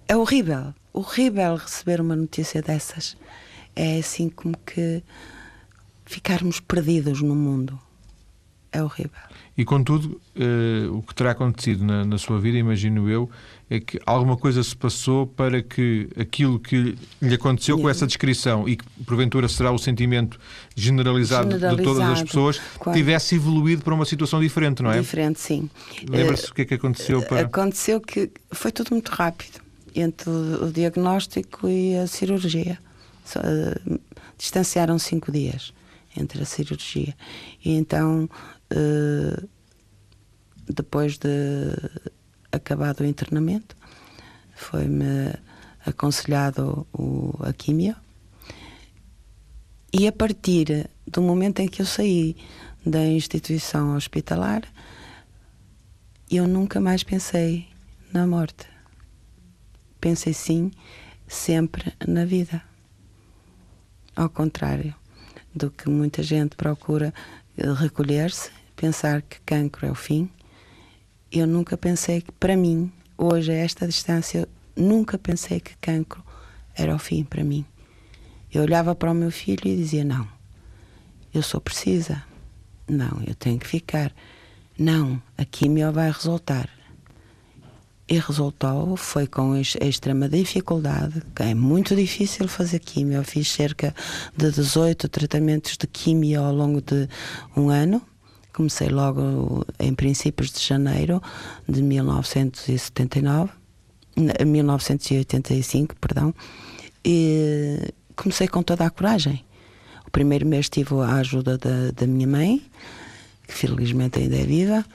É 0.08 0.16
horrível, 0.16 0.76
horrível 0.94 1.56
receber 1.56 2.00
uma 2.00 2.16
notícia 2.16 2.62
dessas. 2.62 3.18
É 3.76 3.98
assim 3.98 4.30
como 4.30 4.56
que 4.64 5.02
ficarmos 6.06 6.60
perdidos 6.60 7.20
no 7.20 7.34
mundo. 7.34 7.80
É 8.72 8.84
horrível. 8.84 9.33
E 9.56 9.64
contudo, 9.64 10.20
uh, 10.36 10.98
o 10.98 11.04
que 11.04 11.14
terá 11.14 11.32
acontecido 11.32 11.86
na, 11.86 12.04
na, 12.04 12.18
sua 12.18 12.40
vida, 12.40 12.58
imagino 12.58 13.08
eu, 13.08 13.30
é 13.70 13.80
que 13.80 14.00
alguma 14.04 14.36
coisa 14.36 14.64
se 14.64 14.76
passou 14.76 15.28
para 15.28 15.62
que 15.62 16.10
aquilo 16.20 16.60
que 16.60 16.96
lhe 17.22 17.36
aconteceu 17.36 17.78
com 17.78 17.88
essa 17.88 18.08
descrição 18.08 18.68
e 18.68 18.76
que 18.76 18.84
porventura 19.06 19.48
será 19.48 19.72
o 19.72 19.78
sentimento 19.78 20.40
generalizado, 20.76 21.52
generalizado 21.52 21.78
de 21.78 21.84
todas 21.84 22.10
as 22.10 22.24
pessoas, 22.24 22.62
tivesse 22.94 23.36
evoluído 23.36 23.84
para 23.84 23.94
uma 23.94 24.06
situação 24.06 24.42
diferente, 24.42 24.82
não 24.82 24.92
é? 24.92 25.00
Diferente, 25.00 25.40
sim. 25.40 25.70
Lembra-se 26.10 26.48
uh, 26.48 26.50
o 26.50 26.54
que 26.56 26.64
é 26.64 26.66
que 26.66 26.74
aconteceu 26.74 27.22
para. 27.22 27.42
Aconteceu 27.42 28.02
que 28.02 28.32
foi 28.52 28.72
tudo 28.72 28.90
muito 28.92 29.10
rápido 29.10 29.62
entre 29.94 30.30
o 30.30 30.72
diagnóstico 30.72 31.70
e 31.70 31.96
a 31.96 32.08
cirurgia. 32.08 32.80
Uh, 33.36 34.00
distanciaram 34.36 34.98
cinco 34.98 35.32
dias 35.32 35.72
entre 36.18 36.42
a 36.42 36.46
cirurgia. 36.46 37.16
E 37.64 37.74
então 37.74 38.30
eh, 38.76 39.44
depois 40.68 41.18
de 41.18 41.30
acabado 42.52 43.02
o 43.02 43.06
internamento, 43.06 43.76
foi-me 44.56 45.34
aconselhado 45.86 46.88
o, 46.94 47.38
a 47.42 47.54
químio. 47.54 47.96
E 49.92 50.08
a 50.08 50.12
partir 50.12 50.90
do 51.06 51.22
momento 51.22 51.60
em 51.60 51.68
que 51.68 51.82
eu 51.82 51.86
saí 51.86 52.36
da 52.84 53.06
instituição 53.06 53.96
hospitalar, 53.96 54.64
eu 56.32 56.48
nunca 56.48 56.80
mais 56.80 57.04
pensei 57.04 57.68
na 58.12 58.26
morte. 58.26 58.66
Pensei 60.02 60.34
sim, 60.34 60.72
sempre 61.28 61.94
na 62.08 62.26
vida. 62.26 62.62
Ao 64.16 64.30
contrário 64.30 64.96
do 65.54 65.70
que 65.70 65.90
muita 65.90 66.24
gente 66.24 66.56
procura 66.56 67.14
recolher-se 67.80 68.63
pensar 68.74 69.22
que 69.22 69.40
cancro 69.42 69.88
é 69.88 69.92
o 69.92 69.96
fim. 69.96 70.30
Eu 71.32 71.48
nunca 71.48 71.78
pensei 71.78 72.22
que, 72.22 72.32
para 72.34 72.56
mim, 72.56 72.92
hoje, 73.18 73.52
a 73.52 73.56
esta 73.56 73.88
distância, 73.88 74.48
nunca 74.76 75.18
pensei 75.18 75.60
que 75.60 75.76
cancro 75.78 76.24
era 76.76 76.96
o 76.96 77.00
fim 77.00 77.24
para 77.24 77.44
mim. 77.44 77.66
Eu 78.52 78.64
olhava 78.64 78.94
para 78.94 79.12
o 79.12 79.16
meu 79.16 79.32
filho 79.32 79.66
e 79.66 79.76
dizia: 79.76 80.04
Não, 80.04 80.28
eu 81.34 81.42
sou 81.42 81.60
precisa. 81.60 82.24
Não, 82.88 83.22
eu 83.26 83.34
tenho 83.34 83.58
que 83.58 83.68
ficar. 83.68 84.14
Não, 84.78 85.22
a 85.38 85.46
quimio 85.46 85.92
vai 85.92 86.12
resultar. 86.12 86.70
E 88.08 88.20
resultou, 88.20 88.98
foi 88.98 89.26
com 89.26 89.56
extrema 89.56 90.28
dificuldade, 90.28 91.24
é 91.40 91.56
muito 91.56 91.96
difícil 91.96 92.48
fazer 92.50 92.80
quimio. 92.80 93.18
Eu 93.18 93.24
fiz 93.24 93.48
cerca 93.50 93.96
de 94.36 94.52
18 94.52 95.08
tratamentos 95.08 95.78
de 95.78 95.88
quimio 95.88 96.44
ao 96.44 96.54
longo 96.54 96.82
de 96.82 97.08
um 97.56 97.70
ano. 97.70 98.02
Comecei 98.54 98.88
logo 98.88 99.66
em 99.80 99.96
princípios 99.96 100.52
de 100.52 100.60
janeiro 100.60 101.22
de 101.68 101.82
1979, 101.82 103.50
1985, 104.46 105.96
perdão, 105.96 106.34
e 107.04 107.80
comecei 108.16 108.48
com 108.48 108.62
toda 108.62 108.86
a 108.86 108.90
coragem. 108.92 109.44
O 110.06 110.12
primeiro 110.12 110.46
mês 110.46 110.70
tive 110.70 110.94
a 111.02 111.16
ajuda 111.16 111.58
da, 111.58 111.92
da 111.96 112.06
minha 112.06 112.28
mãe, 112.28 112.62
que 113.48 113.54
felizmente 113.54 114.20
ainda 114.20 114.36
é 114.36 114.44
viva. 114.44 114.86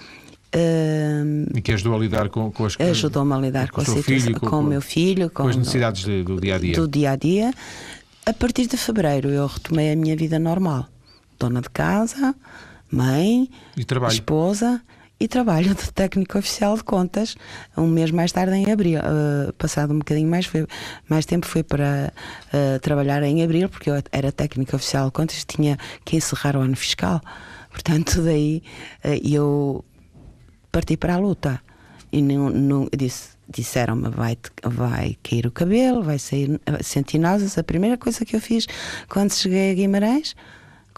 Uh, 0.55 1.59
e 1.59 1.61
que 1.61 1.73
ajudou 1.73 1.97
a 1.97 1.99
lidar 1.99 2.29
com, 2.31 2.51
com 2.51 2.65
as 2.65 2.81
Ajudou-me 2.81 3.35
a 3.35 3.39
lidar 3.39 3.71
com, 3.71 3.83
com, 3.85 3.93
a 3.93 3.95
situação, 3.97 4.33
com, 4.35 4.47
com, 4.47 4.61
o 4.61 4.63
meu 4.63 4.81
filho, 4.81 5.29
com, 5.29 5.43
com 5.43 5.49
as 5.49 5.57
necessidades 5.57 6.05
do, 6.05 6.25
do 6.25 6.41
dia 6.41 6.55
a 6.55 6.59
dia. 6.59 6.75
Do 6.75 6.89
dia 6.89 7.11
a 7.11 7.17
dia. 7.17 7.53
A 8.25 8.33
partir 8.33 8.67
de 8.67 8.77
fevereiro 8.77 9.29
eu 9.31 9.47
retomei 9.47 9.93
a 9.93 9.97
minha 9.97 10.17
vida 10.17 10.39
normal. 10.39 10.87
Dona 11.39 11.61
de 11.61 11.71
casa, 11.71 12.35
mãe, 12.91 13.51
esposa 14.09 14.83
e 15.21 15.27
trabalho 15.27 15.75
de 15.75 15.93
técnico 15.93 16.39
oficial 16.39 16.77
de 16.77 16.85
contas. 16.85 17.37
Um 17.77 17.87
mês 17.87 18.11
mais 18.11 18.31
tarde 18.31 18.55
em 18.55 18.71
abril 18.71 19.01
uh, 19.01 19.53
passado 19.55 19.93
um 19.93 19.99
bocadinho 19.99 20.29
mais 20.29 20.47
foi 20.47 20.67
mais 21.09 21.27
tempo 21.27 21.47
foi 21.47 21.63
para 21.63 22.13
uh, 22.53 22.79
trabalhar 22.81 23.23
em 23.23 23.43
abril 23.43 23.69
porque 23.69 23.91
eu 23.91 24.03
era 24.13 24.31
técnico 24.31 24.77
oficial 24.77 25.07
de 25.07 25.13
contas 25.13 25.45
tinha 25.45 25.77
que 26.05 26.17
encerrar 26.17 26.57
o 26.57 26.61
ano 26.61 26.77
fiscal. 26.77 27.21
Portanto 27.71 28.23
daí 28.23 28.63
uh, 29.05 29.29
eu 29.29 29.85
parti 30.71 30.97
para 30.97 31.15
a 31.15 31.19
luta. 31.19 31.61
E 32.11 32.23
não, 32.23 32.49
não 32.49 32.89
disse 32.97 33.37
disseram-me 33.51 34.11
vai 34.11 34.37
vai 34.63 35.17
cair 35.23 35.47
o 35.47 35.51
cabelo 35.51 36.03
vai 36.03 36.19
sair 36.19 36.61
sentir 36.83 37.19
náuseas 37.19 37.57
a 37.57 37.65
primeira 37.65 37.97
coisa 37.97 38.25
que 38.25 38.37
eu 38.37 38.41
fiz 38.41 38.67
quando 39.09 39.33
cheguei 39.33 39.71
a 39.71 39.75
Guimarães 39.75 40.35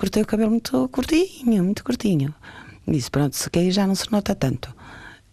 cortei 0.01 0.23
o 0.23 0.27
cabelo 0.27 0.51
muito 0.51 0.89
curtinho, 0.89 1.63
muito 1.63 1.85
curtinho. 1.85 2.35
Disse, 2.89 3.11
pronto, 3.11 3.37
se 3.37 3.51
cair 3.51 3.71
já 3.71 3.87
não 3.87 3.95
se 3.95 4.11
nota 4.11 4.35
tanto. 4.35 4.75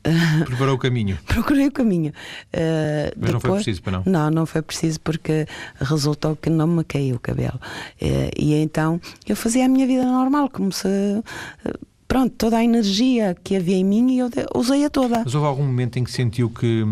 Preparou 0.46 0.76
o 0.76 0.78
caminho. 0.78 1.18
Procurei 1.26 1.68
o 1.68 1.72
caminho. 1.72 2.12
Uh, 2.54 3.16
Mas 3.16 3.32
depois, 3.32 3.32
não 3.32 3.40
foi 3.40 3.52
preciso, 3.54 3.82
para 3.82 3.92
não? 3.94 4.04
Não, 4.06 4.30
não 4.30 4.46
foi 4.46 4.62
preciso 4.62 5.00
porque 5.00 5.48
resultou 5.80 6.36
que 6.36 6.50
não 6.50 6.68
me 6.68 6.84
caiu 6.84 7.16
o 7.16 7.20
cabelo. 7.20 7.60
Uh, 8.02 8.30
e 8.38 8.56
então 8.56 9.00
eu 9.26 9.38
fazia 9.38 9.66
a 9.66 9.70
minha 9.70 9.88
vida 9.88 10.04
normal, 10.04 10.50
como 10.50 10.72
se. 10.72 10.88
Uh, 10.88 11.88
pronto, 12.08 12.34
toda 12.38 12.58
a 12.58 12.64
energia 12.64 13.36
que 13.44 13.56
havia 13.56 13.76
em 13.76 13.84
mim 13.84 14.12
e 14.12 14.20
eu 14.20 14.30
usei-a 14.56 14.90
toda. 14.90 15.22
Mas 15.24 15.36
houve 15.36 15.48
algum 15.48 15.64
momento 15.64 15.98
em 15.98 16.04
que 16.04 16.12
sentiu 16.12 16.50
que, 16.50 16.84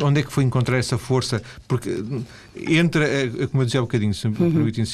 onde 0.00 0.20
é 0.20 0.22
que 0.22 0.32
foi 0.32 0.44
encontrar 0.44 0.78
essa 0.78 0.96
força? 0.98 1.42
Porque 1.68 2.02
entre, 2.68 3.04
eh, 3.04 3.46
como 3.50 3.62
eu 3.62 3.66
dizia 3.66 3.80
há 3.80 3.82
um 3.82 3.86
bocadinho, 3.86 4.14
se 4.14 4.28
me 4.28 4.36
uhum. 4.38 4.52
permitem 4.52 4.84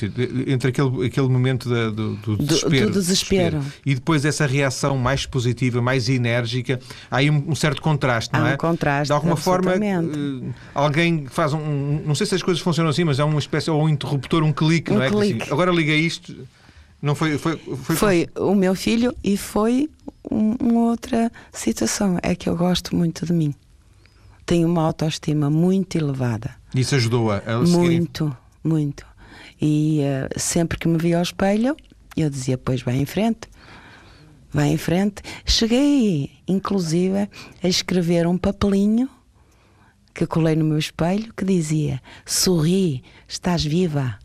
entre 0.46 0.70
aquele, 0.70 1.06
aquele 1.06 1.28
momento 1.28 1.68
da, 1.68 1.90
do, 1.90 2.16
do, 2.16 2.36
desespero, 2.36 2.86
do, 2.86 2.92
do 2.92 3.00
desespero. 3.00 3.58
desespero, 3.58 3.82
e 3.84 3.94
depois 3.94 4.24
essa 4.24 4.46
reação 4.46 4.96
mais 4.98 5.24
positiva, 5.24 5.80
mais 5.80 6.08
enérgica, 6.08 6.80
há 7.10 7.18
aí 7.18 7.30
um, 7.30 7.44
um 7.48 7.54
certo 7.54 7.80
contraste, 7.80 8.32
não 8.32 8.44
há 8.44 8.50
é? 8.50 8.54
um 8.54 8.58
contraste. 8.58 9.06
De 9.06 9.12
alguma 9.12 9.36
forma, 9.36 9.72
uh, 9.72 10.54
alguém 10.74 11.26
faz 11.26 11.52
um. 11.52 12.02
Não 12.04 12.14
sei 12.14 12.26
se 12.26 12.34
as 12.34 12.42
coisas 12.42 12.62
funcionam 12.62 12.90
assim, 12.90 13.04
mas 13.04 13.18
é 13.18 13.24
uma 13.24 13.38
espécie, 13.38 13.70
ou 13.70 13.82
um 13.82 13.88
interruptor, 13.88 14.42
um 14.42 14.52
clique, 14.52 14.90
um 14.92 14.96
não 14.96 15.02
é? 15.02 15.10
Clique. 15.10 15.42
Assim, 15.42 15.52
agora 15.52 15.70
liga 15.70 15.92
isto. 15.92 16.34
Não 17.00 17.14
foi, 17.14 17.38
foi, 17.38 17.56
foi, 17.56 17.96
foi 17.96 18.28
o 18.37 18.54
meu 18.54 18.74
filho 18.74 19.14
e 19.22 19.37
foi 19.37 19.88
uma 20.30 20.90
outra 20.90 21.30
situação. 21.52 22.18
É 22.22 22.35
que 22.35 22.48
eu 22.48 22.56
gosto 22.56 22.96
muito 22.96 23.26
de 23.26 23.32
mim. 23.32 23.54
Tenho 24.44 24.68
uma 24.68 24.82
autoestima 24.82 25.50
muito 25.50 25.96
elevada. 25.96 26.54
Isso 26.74 26.94
ajudou-a 26.94 27.42
a 27.46 27.61
Muito, 27.61 28.37
muito. 28.62 29.06
E 29.61 30.00
uh, 30.00 30.38
sempre 30.38 30.78
que 30.78 30.88
me 30.88 30.98
via 30.98 31.16
ao 31.16 31.22
espelho, 31.22 31.76
eu 32.16 32.30
dizia: 32.30 32.56
Pois 32.56 32.82
vai 32.82 32.96
em 32.96 33.06
frente, 33.06 33.48
vai 34.52 34.68
em 34.68 34.76
frente. 34.76 35.22
Cheguei, 35.44 36.30
inclusive, 36.46 37.28
a 37.62 37.68
escrever 37.68 38.26
um 38.26 38.38
papelinho 38.38 39.09
que 40.14 40.26
colei 40.26 40.56
no 40.56 40.64
meu 40.64 40.78
espelho 40.78 41.32
que 41.35 41.44
dizia: 41.44 42.00
Sorri, 42.24 43.02
estás 43.28 43.64
viva. 43.64 44.18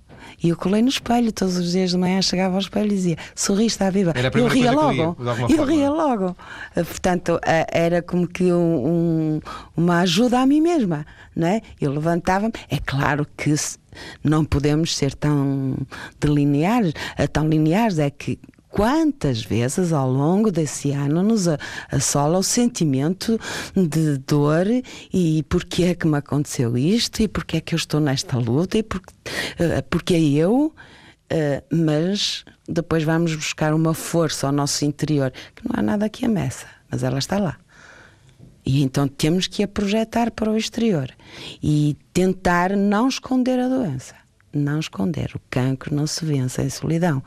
E 0.43 0.49
eu 0.49 0.55
colei 0.55 0.81
no 0.81 0.89
espelho 0.89 1.31
todos 1.31 1.57
os 1.57 1.71
dias 1.71 1.91
de 1.91 1.97
manhã, 1.97 2.21
chegava 2.21 2.55
ao 2.55 2.59
espelho 2.59 2.87
e 2.87 2.95
dizia: 2.95 3.17
Sorri, 3.35 3.67
está 3.67 3.89
viva. 3.89 4.13
eu 4.33 4.47
ria 4.47 4.71
logo. 4.71 5.17
Eu 5.49 5.63
ria 5.65 5.89
logo. 5.89 6.35
Eh, 6.75 6.83
portanto, 6.83 7.39
eh, 7.45 7.67
era 7.71 8.01
como 8.01 8.27
que 8.27 8.51
um, 8.51 8.87
um, 8.87 9.41
uma 9.77 9.99
ajuda 9.99 10.39
a 10.39 10.45
mim 10.45 10.61
mesma. 10.61 11.05
Não 11.35 11.47
é? 11.47 11.61
Eu 11.79 11.91
levantava-me. 11.91 12.53
É 12.69 12.77
claro 12.77 13.27
que 13.37 13.53
não 14.23 14.43
podemos 14.43 14.95
ser 14.95 15.13
tão 15.13 15.77
delineares, 16.19 16.93
eh, 17.17 17.27
tão 17.27 17.47
lineares, 17.47 17.99
é 17.99 18.09
que 18.09 18.39
quantas 18.71 19.43
vezes 19.43 19.91
ao 19.91 20.09
longo 20.09 20.51
desse 20.51 20.91
ano 20.91 21.21
nos 21.21 21.45
assola 21.91 22.37
o 22.39 22.43
sentimento 22.43 23.39
de 23.75 24.17
dor 24.19 24.65
e 25.13 25.43
porquê 25.43 25.83
é 25.83 25.95
que 25.95 26.07
me 26.07 26.17
aconteceu 26.17 26.77
isto 26.77 27.21
e 27.21 27.27
porquê 27.27 27.57
é 27.57 27.61
que 27.61 27.75
eu 27.75 27.77
estou 27.77 27.99
nesta 27.99 28.37
luta 28.37 28.77
e 28.77 28.83
porque, 28.83 29.13
uh, 29.13 29.83
porque 29.89 30.13
é 30.15 30.21
eu. 30.21 30.73
Uh, 31.31 31.63
mas 31.73 32.43
depois 32.67 33.03
vamos 33.03 33.33
buscar 33.35 33.73
uma 33.73 33.93
força 33.93 34.47
ao 34.47 34.53
nosso 34.53 34.83
interior 34.83 35.31
que 35.55 35.63
não 35.65 35.79
há 35.79 35.81
nada 35.81 36.09
que 36.09 36.25
ameça, 36.25 36.65
mas 36.89 37.03
ela 37.03 37.19
está 37.19 37.39
lá. 37.39 37.57
E 38.65 38.83
então 38.83 39.07
temos 39.07 39.47
que 39.47 39.63
a 39.63 39.67
projetar 39.67 40.31
para 40.31 40.51
o 40.51 40.57
exterior 40.57 41.09
e 41.63 41.95
tentar 42.13 42.75
não 42.75 43.07
esconder 43.07 43.59
a 43.59 43.67
doença 43.67 44.21
não 44.53 44.79
esconder. 44.79 45.31
O 45.35 45.41
cancro 45.49 45.93
não 45.95 46.07
se 46.07 46.25
vence 46.25 46.61
em 46.61 46.69
solidão. 46.69 47.23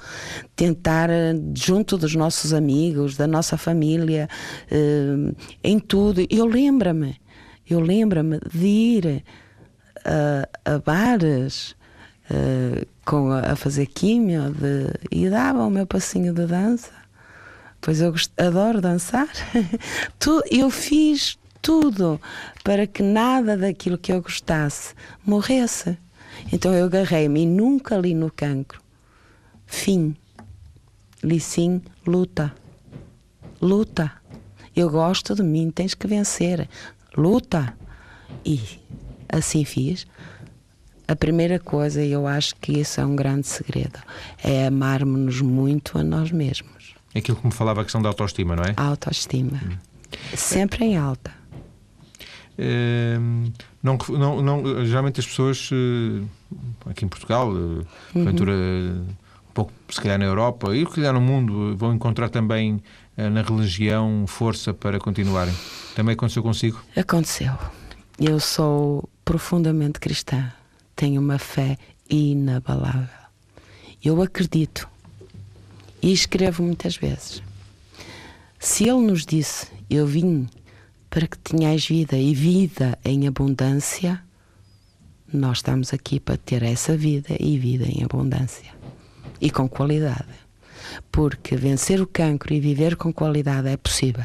Tentar, 0.57 1.11
eh, 1.11 1.35
junto 1.55 1.97
dos 1.97 2.15
nossos 2.15 2.53
amigos, 2.53 3.17
da 3.17 3.27
nossa 3.27 3.57
família, 3.57 4.29
eh, 4.71 5.35
em 5.63 5.79
tudo. 5.79 6.27
Eu 6.29 6.47
lembro-me, 6.47 7.17
eu 7.69 7.81
lembro-me 7.81 8.39
de 8.53 8.67
ir 8.67 9.25
a, 10.05 10.73
a 10.75 10.79
bares 10.79 11.77
com 13.05 13.31
a, 13.31 13.53
a, 13.53 13.57
fazer 13.57 13.85
químio 13.87 14.51
de, 14.51 14.91
e 15.11 15.29
dava 15.29 15.63
o 15.63 15.71
meu 15.71 15.87
passinho 15.87 16.33
de 16.33 16.47
dança. 16.47 16.91
Pois 17.81 18.01
eu 18.01 18.13
gost, 18.13 18.33
adoro 18.39 18.81
dançar. 18.81 19.29
tu, 20.19 20.43
eu 20.51 20.71
fiz 20.71 21.39
tudo 21.61 22.21
para 22.63 22.87
que 22.87 23.03
nada 23.03 23.57
daquilo 23.57 23.99
que 23.99 24.13
eu 24.13 24.23
gostasse 24.23 24.95
morresse. 25.25 25.99
Então 26.55 26.73
eu 26.73 26.85
agarrei-me 26.85 27.43
e 27.43 27.47
nunca 27.47 27.97
li 27.97 28.15
no 28.15 28.31
cancro. 28.31 28.81
Fim. 29.67 30.15
Li 31.21 31.41
sim, 31.41 31.83
luta. 32.07 32.55
Luta. 33.61 34.13
Eu 34.77 34.89
gosto 34.89 35.35
de 35.35 35.43
mim, 35.43 35.73
tens 35.73 35.95
que 35.95 36.07
vencer. 36.07 36.69
Luta. 37.17 37.77
E 38.47 38.61
assim 39.29 39.65
fiz. 39.65 40.07
A 41.09 41.17
primeira 41.17 41.59
coisa, 41.59 42.01
e 42.01 42.13
eu 42.13 42.25
acho 42.25 42.55
que 42.55 42.79
isso 42.79 43.01
é 43.01 43.05
um 43.05 43.17
grande 43.17 43.49
segredo, 43.49 43.99
é 44.43 44.69
amarmos-nos 44.69 45.41
muito 45.41 45.99
a 45.99 46.05
nós 46.05 46.31
mesmos. 46.31 46.95
Aquilo 47.13 47.37
que 47.37 47.47
me 47.47 47.53
falava 47.53 47.81
a 47.81 47.85
questão 47.85 48.01
da 48.01 48.11
autoestima, 48.11 48.55
não 48.55 48.63
é? 48.63 48.75
A 48.77 48.85
autoestima. 48.85 49.61
Hum. 49.67 49.77
Sempre 50.37 50.85
em 50.85 50.97
alta. 50.97 51.33
Ehm, 52.59 53.53
não, 53.83 53.99
não, 54.09 54.43
não, 54.43 54.85
geralmente 54.85 55.21
as 55.21 55.27
pessoas 55.27 55.71
eh, 55.73 56.23
aqui 56.89 57.05
em 57.05 57.09
Portugal, 57.09 57.53
uh, 57.53 57.85
porventura 58.13 58.53
um 58.53 59.53
pouco 59.53 59.73
se 59.89 60.01
calhar 60.01 60.19
na 60.19 60.25
Europa 60.25 60.75
e 60.75 60.87
se 60.87 60.93
calhar 60.93 61.13
no 61.13 61.21
mundo, 61.21 61.77
vão 61.77 61.95
encontrar 61.95 62.29
também 62.29 62.83
eh, 63.17 63.29
na 63.29 63.43
religião 63.43 64.25
força 64.27 64.73
para 64.73 64.99
continuarem. 64.99 65.55
Também 65.95 66.15
aconteceu 66.15 66.43
consigo? 66.43 66.81
Aconteceu. 66.97 67.53
Eu 68.19 68.39
sou 68.39 69.09
profundamente 69.25 69.99
cristã. 69.99 70.53
Tenho 70.95 71.21
uma 71.21 71.39
fé 71.39 71.77
inabalável. 72.09 73.09
Eu 74.05 74.23
acredito 74.23 74.89
e 76.01 76.13
escrevo 76.13 76.63
muitas 76.63 76.97
vezes. 76.97 77.43
Se 78.59 78.85
Ele 78.89 79.01
nos 79.01 79.27
disse: 79.27 79.67
Eu 79.91 80.07
vim 80.07 80.49
para 81.15 81.29
que 81.29 81.39
tenhais 81.39 81.87
vida 81.87 82.19
e 82.19 82.35
vida 82.35 82.99
em 83.05 83.29
abundância, 83.29 84.21
nós 85.33 85.59
estamos 85.59 85.95
aqui 85.95 86.19
para 86.19 86.37
ter 86.37 86.65
essa 86.65 86.97
vida 86.97 87.37
e 87.39 87.57
vida 87.57 87.87
em 87.87 88.03
abundância 88.03 88.73
e 89.41 89.49
com 89.49 89.69
qualidade. 89.69 90.35
Porque 91.13 91.55
vencer 91.55 92.01
o 92.01 92.07
cancro 92.09 92.53
e 92.53 92.59
viver 92.59 92.97
com 92.97 93.13
qualidade 93.13 93.69
é 93.69 93.77
possível. 93.77 94.25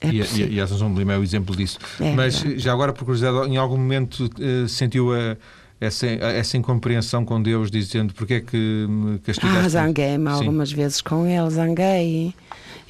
É 0.00 0.08
e, 0.08 0.18
possível. 0.18 0.52
e, 0.52 0.60
a 0.60 0.64
Assunção 0.64 0.92
de 0.92 0.98
Lima 0.98 1.12
é 1.12 1.18
o 1.18 1.22
exemplo 1.22 1.54
disso. 1.54 1.78
É 2.00 2.12
Mas 2.12 2.40
verdade. 2.40 2.60
já 2.60 2.72
agora, 2.72 2.92
por 2.92 3.04
curiosidade, 3.04 3.48
em 3.48 3.56
algum 3.56 3.76
momento 3.76 4.24
uh, 4.24 4.68
sentiu 4.68 5.14
a 5.14 5.36
essa, 5.84 6.06
essa 6.06 6.56
incompreensão 6.56 7.24
com 7.24 7.40
Deus, 7.40 7.70
dizendo 7.70 8.14
porque 8.14 8.34
é 8.34 8.40
que 8.40 8.86
me 8.88 9.18
castigaste? 9.18 9.58
Ah, 9.58 9.68
zanguei-me 9.68 10.28
algumas 10.28 10.72
vezes 10.72 11.00
com 11.00 11.26
ele, 11.26 11.50
zanguei 11.50 12.34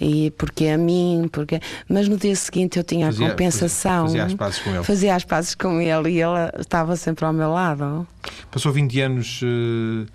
e 0.00 0.30
porque 0.32 0.66
a 0.66 0.78
mim, 0.78 1.28
porque 1.30 1.60
mas 1.88 2.08
no 2.08 2.16
dia 2.16 2.34
seguinte 2.34 2.78
eu 2.78 2.84
tinha 2.84 3.06
fazia, 3.06 3.26
a 3.26 3.30
compensação. 3.30 4.06
Fazia, 4.06 4.24
as 4.24 4.34
pazes 4.34 4.58
com 4.60 4.70
ele. 4.70 4.84
Fazia 4.84 5.14
as 5.14 5.24
pazes 5.24 5.54
com 5.54 5.80
ele 5.80 6.10
e 6.10 6.22
ele 6.22 6.50
estava 6.58 6.96
sempre 6.96 7.24
ao 7.24 7.32
meu 7.32 7.50
lado. 7.50 8.06
Passou 8.50 8.72
20 8.72 9.00
anos 9.00 9.40
uh, 9.42 10.06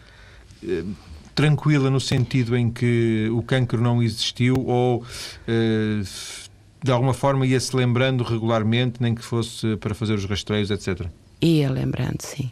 uh, 0.63 0.96
tranquila 1.34 1.89
no 1.89 2.00
sentido 2.00 2.58
em 2.58 2.70
que 2.70 3.30
o 3.32 3.42
cancro 3.42 3.82
não 3.82 4.04
existiu 4.04 4.56
ou 4.65 5.02
uh, 5.02 6.39
de 6.82 6.92
alguma 6.92 7.13
forma 7.13 7.46
ia-se 7.46 7.76
lembrando 7.76 8.24
regularmente, 8.24 9.02
nem 9.02 9.13
que 9.13 9.24
fosse 9.24 9.76
para 9.78 9.94
fazer 9.94 10.13
os 10.13 10.26
rastreios, 10.26 10.72
etc. 10.72 11.08
Ia 11.42 11.70
lembrando, 11.70 12.22
sim. 12.22 12.52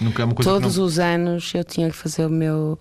Nunca 0.00 0.22
é 0.22 0.24
uma 0.24 0.34
coisa 0.34 0.50
Todos 0.50 0.76
não... 0.76 0.84
os 0.84 0.98
anos 0.98 1.52
eu 1.54 1.64
tinha 1.64 1.90
que 1.90 1.96
fazer 1.96 2.26
o 2.26 2.30
meu, 2.30 2.78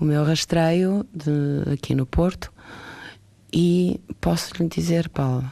o 0.00 0.04
meu 0.04 0.24
rastreio 0.24 1.04
de, 1.12 1.72
aqui 1.72 1.94
no 1.94 2.06
Porto 2.06 2.52
e 3.52 4.00
posso 4.20 4.54
lhe 4.58 4.68
dizer, 4.68 5.08
Paulo, 5.08 5.44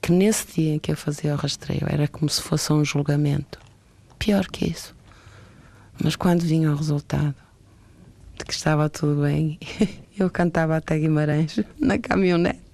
que 0.00 0.12
nesse 0.12 0.54
dia 0.54 0.74
em 0.74 0.78
que 0.78 0.92
eu 0.92 0.96
fazia 0.96 1.34
o 1.34 1.36
rastreio 1.36 1.86
era 1.86 2.08
como 2.08 2.28
se 2.28 2.40
fosse 2.40 2.72
um 2.72 2.84
julgamento. 2.84 3.58
Pior 4.18 4.46
que 4.46 4.70
isso. 4.70 4.94
Mas 6.02 6.16
quando 6.16 6.42
vinha 6.42 6.70
o 6.70 6.76
resultado 6.76 7.34
de 8.38 8.44
que 8.44 8.54
estava 8.54 8.88
tudo 8.88 9.22
bem, 9.22 9.58
eu 10.18 10.30
cantava 10.30 10.76
até 10.76 10.98
Guimarães 10.98 11.60
na 11.78 11.98
caminhonete. 11.98 12.65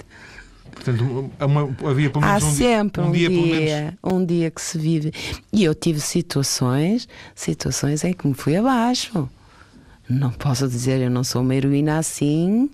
Portanto, 0.74 1.30
uma, 1.40 1.90
havia 1.90 2.10
pelo 2.10 2.24
menos 2.24 2.42
Há 2.42 2.46
um 2.46 2.50
sempre 2.52 3.02
um, 3.02 3.08
um 3.08 3.12
dia, 3.12 3.28
dia 3.28 3.98
um 4.02 4.24
dia 4.24 4.50
que 4.50 4.60
se 4.60 4.78
vive. 4.78 5.12
E 5.52 5.64
eu 5.64 5.74
tive 5.74 6.00
situações, 6.00 7.08
situações 7.34 8.04
em 8.04 8.12
que 8.12 8.26
me 8.26 8.34
fui 8.34 8.56
abaixo. 8.56 9.28
Não 10.08 10.30
posso 10.30 10.68
dizer, 10.68 11.00
eu 11.00 11.10
não 11.10 11.22
sou 11.22 11.42
uma 11.42 11.54
heroína 11.54 11.98
assim. 11.98 12.68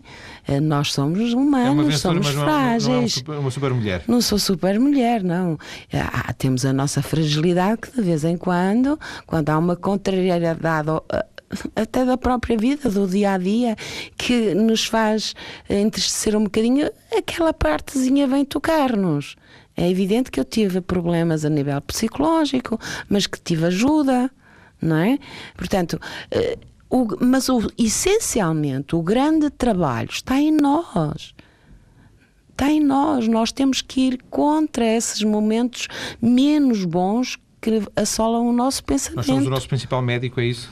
Eh, 0.47 0.61
nós 0.61 0.93
somos 0.93 1.33
humanos, 1.35 1.95
é 1.95 1.99
somos 1.99 2.27
frágeis. 2.29 3.23
Não 3.27 3.35
é 3.35 3.39
uma 3.39 3.51
super 3.51 3.73
mulher. 3.73 4.03
Não 4.09 4.21
sou 4.21 4.39
super 4.39 4.81
mulher, 4.81 5.23
não. 5.23 5.59
Ah, 5.93 6.33
temos 6.33 6.65
a 6.65 6.73
nossa 6.73 7.03
fragilidade 7.03 7.83
que 7.83 7.93
de 7.93 8.03
vez 8.03 8.25
em 8.25 8.37
quando, 8.37 8.99
quando 9.27 9.51
há 9.51 9.59
uma 9.59 9.77
contrariedade 9.77 10.59
até 11.75 12.05
da 12.05 12.17
própria 12.17 12.57
vida, 12.57 12.91
do 12.91 13.07
dia 13.07 13.33
a 13.33 13.39
dia, 13.39 13.77
que 14.17 14.55
nos 14.55 14.85
faz 14.85 15.35
entristecer 15.69 16.37
um 16.37 16.45
bocadinho, 16.45 16.91
aquela 17.17 17.53
partezinha 17.53 18.27
vem 18.27 18.45
tocar-nos. 18.45 19.37
É 19.77 19.89
evidente 19.89 20.31
que 20.31 20.41
eu 20.41 20.45
tive 20.45 20.81
problemas 20.81 21.45
a 21.45 21.49
nível 21.49 21.81
psicológico, 21.83 22.79
mas 23.09 23.27
que 23.27 23.41
tive 23.41 23.67
ajuda, 23.67 24.31
não 24.83 24.97
é? 24.97 25.19
Portanto, 25.57 26.01
eh, 26.31 26.59
o, 26.91 27.07
mas 27.21 27.49
o, 27.49 27.71
essencialmente 27.79 28.97
o 28.97 29.03
grande 29.03 29.51
trabalho 29.51 30.11
está 30.11 30.41
em 30.41 30.51
nós. 30.51 31.35
Está 32.51 32.71
em 32.71 32.81
nós. 32.81 33.29
Nós 33.29 33.53
temos 33.53 33.81
que 33.81 34.01
ir 34.01 34.23
contra 34.29 34.85
esses 34.85 35.23
momentos 35.23 35.87
menos 36.21 36.85
bons 36.85 37.39
que 37.61 37.83
assolam 37.95 38.49
o 38.49 38.53
nosso 38.53 38.83
pensamento. 38.83 39.17
Nós 39.17 39.27
somos 39.27 39.47
o 39.47 39.51
nosso 39.51 39.69
principal 39.69 40.03
médico, 40.03 40.41
é 40.41 40.47
isso? 40.47 40.69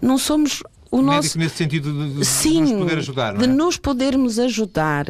Não 0.00 0.18
somos 0.18 0.62
o 0.90 0.96
médico 0.96 1.14
nosso. 1.14 1.38
nesse 1.38 1.56
sentido 1.56 1.92
de, 1.92 2.14
de, 2.14 2.24
Sim, 2.24 2.62
nos 2.62 2.72
poder 2.72 2.98
ajudar. 2.98 3.34
É? 3.34 3.38
De 3.38 3.46
nos 3.46 3.76
podermos 3.76 4.38
ajudar 4.38 5.06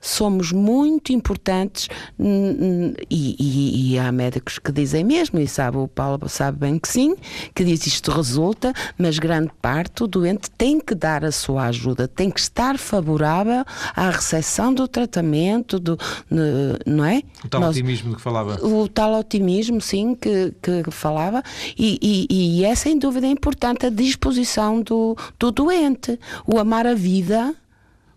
somos 0.00 0.52
muito 0.52 1.12
importantes 1.12 1.88
e, 2.18 2.94
e, 3.10 3.92
e, 3.92 3.98
há 3.98 4.10
médicos 4.12 4.58
que 4.58 4.70
dizem 4.70 5.04
mesmo, 5.04 5.38
e 5.38 5.48
sabe, 5.48 5.76
o 5.76 5.88
Paulo 5.88 6.28
sabe 6.28 6.58
bem 6.58 6.78
que 6.78 6.88
sim, 6.88 7.16
que 7.54 7.64
diz 7.64 7.86
isto 7.86 8.10
resulta, 8.10 8.72
mas 8.96 9.18
grande 9.18 9.50
parte 9.60 10.04
o 10.04 10.06
doente 10.06 10.50
tem 10.50 10.80
que 10.80 10.94
dar 10.94 11.24
a 11.24 11.32
sua 11.32 11.66
ajuda, 11.66 12.06
tem 12.06 12.30
que 12.30 12.40
estar 12.40 12.78
favorável 12.78 13.64
à 13.94 14.10
recepção 14.10 14.72
do 14.72 14.86
tratamento, 14.86 15.78
do, 15.78 15.98
não 16.86 17.04
é? 17.04 17.22
O 17.44 17.48
tal 17.48 17.60
Nós, 17.60 17.76
otimismo 17.76 18.14
que 18.14 18.20
falava. 18.20 18.64
O 18.64 18.88
tal 18.88 19.18
otimismo, 19.18 19.80
sim, 19.80 20.14
que, 20.14 20.52
que 20.62 20.90
falava, 20.90 21.42
e, 21.76 21.98
e, 22.30 22.60
e 22.60 22.64
é 22.64 22.74
sem 22.74 22.98
dúvida 22.98 23.26
importante 23.26 23.86
a 23.86 23.90
disposição 23.90 24.80
do, 24.80 25.16
do 25.38 25.50
doente, 25.50 26.18
o 26.46 26.58
amar 26.58 26.86
a 26.86 26.94
vida 26.94 27.54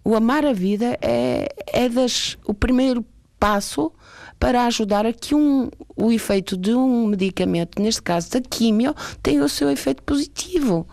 o 0.03 0.15
amar 0.15 0.45
a 0.45 0.53
vida 0.53 0.97
é, 1.01 1.53
é 1.67 1.89
das, 1.89 2.37
o 2.45 2.53
primeiro 2.53 3.05
passo 3.39 3.91
para 4.39 4.65
ajudar 4.65 5.05
a 5.05 5.13
que 5.13 5.35
um, 5.35 5.69
o 5.95 6.11
efeito 6.11 6.57
de 6.57 6.73
um 6.73 7.07
medicamento, 7.07 7.81
neste 7.81 8.01
caso 8.01 8.31
da 8.31 8.41
químio, 8.41 8.95
tenha 9.21 9.43
o 9.43 9.49
seu 9.49 9.69
efeito 9.69 10.01
positivo, 10.03 10.87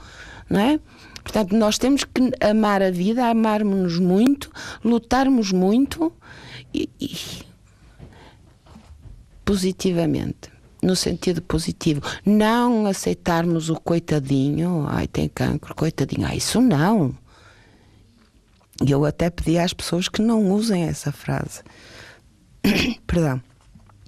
não 0.48 0.60
é? 0.60 0.80
Portanto, 1.22 1.54
nós 1.54 1.78
temos 1.78 2.04
que 2.04 2.30
amar 2.40 2.82
a 2.82 2.90
vida, 2.90 3.26
amarmos-nos 3.26 3.98
muito, 3.98 4.50
lutarmos 4.84 5.52
muito 5.52 6.12
e, 6.72 6.88
e 7.00 7.16
positivamente 9.44 10.50
no 10.82 10.94
sentido 10.94 11.42
positivo, 11.42 12.00
não 12.24 12.86
aceitarmos 12.86 13.68
o 13.68 13.74
coitadinho, 13.76 14.86
ai 14.88 15.06
tem 15.08 15.28
cancro, 15.28 15.74
coitadinho, 15.74 16.26
ah, 16.26 16.34
isso 16.34 16.60
não. 16.60 17.14
E 18.84 18.90
eu 18.90 19.04
até 19.04 19.28
pedi 19.28 19.58
às 19.58 19.72
pessoas 19.72 20.08
que 20.08 20.22
não 20.22 20.52
usem 20.52 20.84
essa 20.84 21.10
frase. 21.10 21.62
Perdão. 23.06 23.42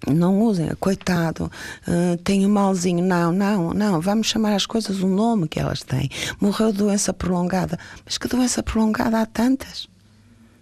Não 0.07 0.41
usem, 0.41 0.67
coitado, 0.81 1.53
uh, 1.87 2.33
um 2.33 2.49
malzinho. 2.49 3.05
Não, 3.05 3.31
não, 3.31 3.75
não. 3.75 4.01
Vamos 4.01 4.29
chamar 4.29 4.55
as 4.55 4.65
coisas 4.65 5.03
o 5.03 5.07
nome 5.07 5.47
que 5.47 5.61
elas 5.61 5.83
têm. 5.83 6.09
Morreu 6.41 6.73
de 6.73 6.79
doença 6.79 7.13
prolongada. 7.13 7.79
Mas 8.05 8.17
que 8.17 8.27
doença 8.27 8.63
prolongada 8.63 9.21
há 9.21 9.27
tantas? 9.27 9.89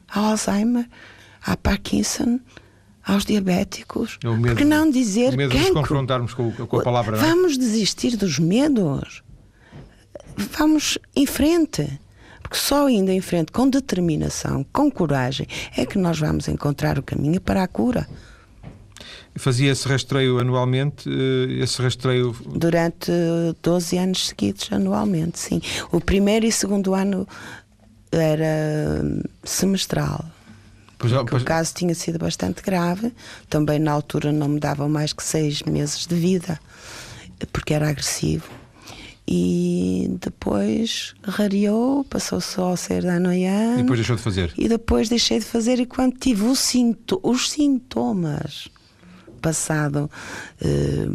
Há 0.09 0.21
Alzheimer, 0.21 0.89
há 1.45 1.57
Parkinson, 1.57 2.41
aos 3.05 3.25
diabéticos. 3.25 4.19
É 4.25 4.29
medo, 4.29 4.43
Porque 4.43 4.65
não 4.65 4.91
dizer 4.91 5.35
o 5.35 5.37
medo 5.37 5.53
de 5.53 5.59
nos 5.59 5.71
confrontarmos 5.71 6.35
com, 6.35 6.51
com 6.51 6.81
a 6.81 6.83
palavra. 6.83 7.17
Não 7.17 7.25
é? 7.25 7.29
Vamos 7.29 7.57
desistir 7.57 8.17
dos 8.17 8.39
medos. 8.41 9.23
Vamos 10.37 10.99
em 11.15 11.27
frente. 11.27 12.01
Porque 12.49 12.57
só 12.57 12.89
indo 12.89 13.11
em 13.11 13.21
frente 13.21 13.53
com 13.53 13.69
determinação, 13.69 14.65
com 14.73 14.91
coragem, 14.91 15.47
é 15.77 15.85
que 15.85 15.99
nós 15.99 16.19
vamos 16.19 16.49
encontrar 16.49 16.99
o 16.99 17.03
caminho 17.03 17.41
para 17.41 17.63
a 17.63 17.69
cura. 17.69 18.09
Fazia 19.37 19.71
esse 19.71 19.87
rastreio 19.87 20.39
anualmente? 20.39 21.09
Eh, 21.09 21.63
esse 21.63 21.81
rastreio. 21.81 22.35
Durante 22.47 23.13
12 23.63 23.99
anos 23.99 24.29
seguidos, 24.29 24.69
anualmente, 24.73 25.39
sim. 25.39 25.61
O 25.93 26.01
primeiro 26.01 26.47
e 26.47 26.51
segundo 26.51 26.95
ano 26.95 27.29
era 28.11 29.05
semestral. 29.45 30.25
Pois, 30.97 31.13
pois... 31.29 31.43
O 31.43 31.45
caso 31.45 31.75
tinha 31.75 31.95
sido 31.95 32.19
bastante 32.19 32.63
grave. 32.63 33.13
Também 33.49 33.79
na 33.79 33.93
altura 33.93 34.33
não 34.33 34.49
me 34.49 34.59
davam 34.59 34.89
mais 34.89 35.13
que 35.13 35.23
seis 35.23 35.63
meses 35.63 36.07
de 36.07 36.17
vida, 36.17 36.59
porque 37.53 37.75
era 37.75 37.91
agressivo 37.91 38.51
e 39.31 40.09
depois 40.23 41.15
rareou, 41.23 42.03
passou 42.05 42.41
só 42.41 42.73
a 42.73 42.77
ser 42.79 43.03
da 43.03 43.21
noite. 43.21 43.45
E 43.45 43.83
depois 43.83 43.99
deixou 43.99 44.17
de 44.17 44.23
fazer? 44.23 44.55
E 44.57 44.69
depois 44.69 45.11
deixei 45.11 45.39
de 45.39 45.45
fazer 45.45 45.79
e 45.79 45.85
quando 45.85 46.17
tive 46.17 46.45
os, 46.45 46.59
sinto 46.59 47.21
os 47.23 47.51
sintomas, 47.51 48.69
passado 49.43 50.11
eh, 50.63 51.09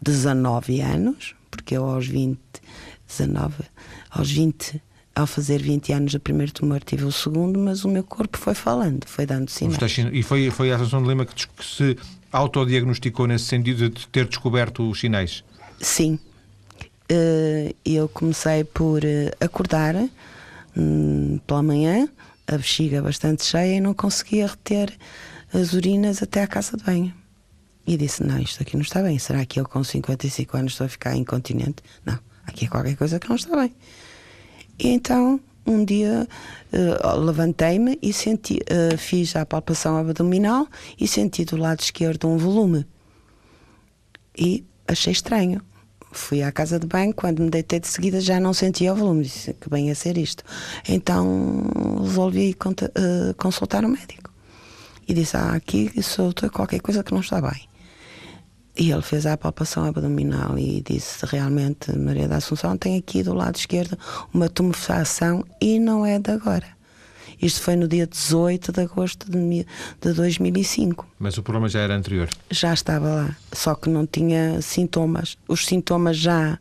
19 0.00 0.80
anos, 0.80 1.34
porque 1.50 1.76
eu 1.76 1.84
aos 1.84 2.06
20, 2.06 2.38
19, 3.08 3.64
aos 4.10 4.30
20 4.30 4.80
ao 5.12 5.26
fazer 5.26 5.62
20 5.62 5.92
anos 5.94 6.14
o 6.14 6.20
primeiro 6.20 6.52
tumor 6.52 6.80
tive 6.84 7.04
o 7.04 7.10
segundo, 7.10 7.58
mas 7.58 7.84
o 7.84 7.88
meu 7.88 8.04
corpo 8.04 8.36
foi 8.36 8.54
falando, 8.54 9.04
foi 9.06 9.24
dando 9.24 9.48
sinais. 9.48 9.98
E 10.12 10.22
foi, 10.22 10.50
foi 10.50 10.70
a 10.70 10.76
Assunção 10.76 11.02
de 11.02 11.08
Lima 11.08 11.24
que 11.24 11.48
se 11.64 11.96
autodiagnosticou 12.30 13.26
nesse 13.26 13.46
sentido 13.46 13.88
de 13.88 14.06
ter 14.08 14.26
descoberto 14.26 14.88
os 14.88 15.00
sinais? 15.00 15.42
Sim, 15.80 16.18
eu 17.84 18.08
comecei 18.08 18.64
por 18.64 19.02
uh, 19.02 19.30
acordar 19.40 19.94
um, 20.76 21.38
pela 21.46 21.62
manhã, 21.62 22.08
a 22.46 22.56
bexiga 22.56 23.02
bastante 23.02 23.44
cheia 23.44 23.76
e 23.76 23.80
não 23.80 23.94
conseguia 23.94 24.46
reter 24.46 24.92
as 25.52 25.72
urinas 25.72 26.22
até 26.22 26.42
à 26.42 26.46
casa 26.46 26.76
de 26.76 26.84
banho. 26.84 27.14
E 27.86 27.96
disse: 27.96 28.22
Não, 28.24 28.38
isto 28.38 28.62
aqui 28.62 28.76
não 28.76 28.82
está 28.82 29.02
bem. 29.02 29.18
Será 29.18 29.44
que 29.44 29.60
eu 29.60 29.64
com 29.68 29.82
55 29.82 30.56
anos 30.56 30.72
estou 30.72 30.86
a 30.86 30.88
ficar 30.88 31.14
incontinente? 31.14 31.82
Não, 32.04 32.18
aqui 32.44 32.66
é 32.66 32.68
qualquer 32.68 32.96
coisa 32.96 33.18
que 33.18 33.28
não 33.28 33.36
está 33.36 33.56
bem. 33.56 33.72
E 34.78 34.88
então, 34.88 35.40
um 35.64 35.84
dia, 35.84 36.28
uh, 36.72 37.18
levantei-me 37.18 37.98
e 38.02 38.12
senti, 38.12 38.60
uh, 38.62 38.98
fiz 38.98 39.34
a 39.36 39.46
palpação 39.46 39.96
abdominal 39.96 40.66
e 40.98 41.06
senti 41.06 41.44
do 41.44 41.56
lado 41.56 41.80
esquerdo 41.80 42.28
um 42.28 42.36
volume. 42.36 42.84
E 44.36 44.64
achei 44.86 45.12
estranho 45.12 45.62
fui 46.18 46.42
à 46.42 46.52
casa 46.52 46.78
de 46.78 46.86
banho, 46.86 47.14
quando 47.14 47.42
me 47.42 47.50
deitei 47.50 47.80
de 47.80 47.88
seguida 47.88 48.20
já 48.20 48.38
não 48.40 48.52
sentia 48.52 48.92
o 48.92 48.96
volume, 48.96 49.24
disse 49.24 49.52
que 49.54 49.68
bem 49.68 49.88
ia 49.88 49.94
ser 49.94 50.16
isto. 50.18 50.42
Então 50.88 51.70
resolvi 52.02 52.56
uh, 52.60 53.34
consultar 53.36 53.84
o 53.84 53.88
um 53.88 53.90
médico. 53.90 54.30
E 55.08 55.14
disse: 55.14 55.36
Ah, 55.36 55.52
aqui 55.52 55.90
soltou 56.02 56.50
qualquer 56.50 56.80
coisa 56.80 57.02
que 57.02 57.12
não 57.12 57.20
está 57.20 57.40
bem. 57.40 57.68
E 58.78 58.90
ele 58.90 59.02
fez 59.02 59.24
a 59.24 59.36
palpação 59.36 59.84
abdominal 59.84 60.58
e 60.58 60.82
disse: 60.82 61.24
Realmente, 61.24 61.96
Maria 61.96 62.28
da 62.28 62.36
Assunção 62.36 62.76
tem 62.76 62.98
aqui 62.98 63.22
do 63.22 63.32
lado 63.32 63.56
esquerdo 63.56 63.96
uma 64.34 64.48
tumefação 64.48 65.44
e 65.60 65.78
não 65.78 66.04
é 66.04 66.18
de 66.18 66.30
agora. 66.30 66.75
Isto 67.40 67.62
foi 67.62 67.76
no 67.76 67.86
dia 67.86 68.06
18 68.06 68.72
de 68.72 68.80
agosto 68.80 69.30
de, 69.30 69.66
de 70.00 70.12
2005. 70.12 71.06
Mas 71.18 71.36
o 71.36 71.42
problema 71.42 71.68
já 71.68 71.80
era 71.80 71.94
anterior? 71.94 72.28
Já 72.50 72.72
estava 72.72 73.08
lá, 73.08 73.36
só 73.52 73.74
que 73.74 73.88
não 73.88 74.06
tinha 74.06 74.60
sintomas. 74.62 75.36
Os 75.48 75.66
sintomas 75.66 76.16
já 76.16 76.58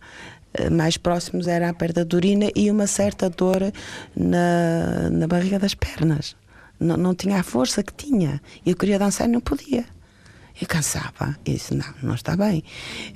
eh, 0.54 0.70
mais 0.70 0.98
próximos 0.98 1.48
era 1.48 1.70
a 1.70 1.74
perda 1.74 2.04
de 2.04 2.16
urina 2.16 2.50
e 2.56 2.70
uma 2.70 2.88
certa 2.88 3.30
dor 3.30 3.72
na, 4.16 5.10
na 5.10 5.28
barriga 5.28 5.60
das 5.60 5.74
pernas. 5.74 6.36
Não, 6.80 6.98
não 6.98 7.16
tinha 7.16 7.40
a 7.40 7.44
força 7.44 7.82
que 7.82 7.94
tinha. 7.94 8.42
Eu 8.66 8.76
queria 8.76 9.00
dançar 9.00 9.28
e 9.28 9.32
não 9.32 9.42
podia. 9.42 9.86
Eu 10.60 10.68
cansava. 10.68 11.38
E 11.46 11.54
disse: 11.54 11.74
Não, 11.74 11.94
não 12.02 12.16
está 12.16 12.36
bem. 12.36 12.64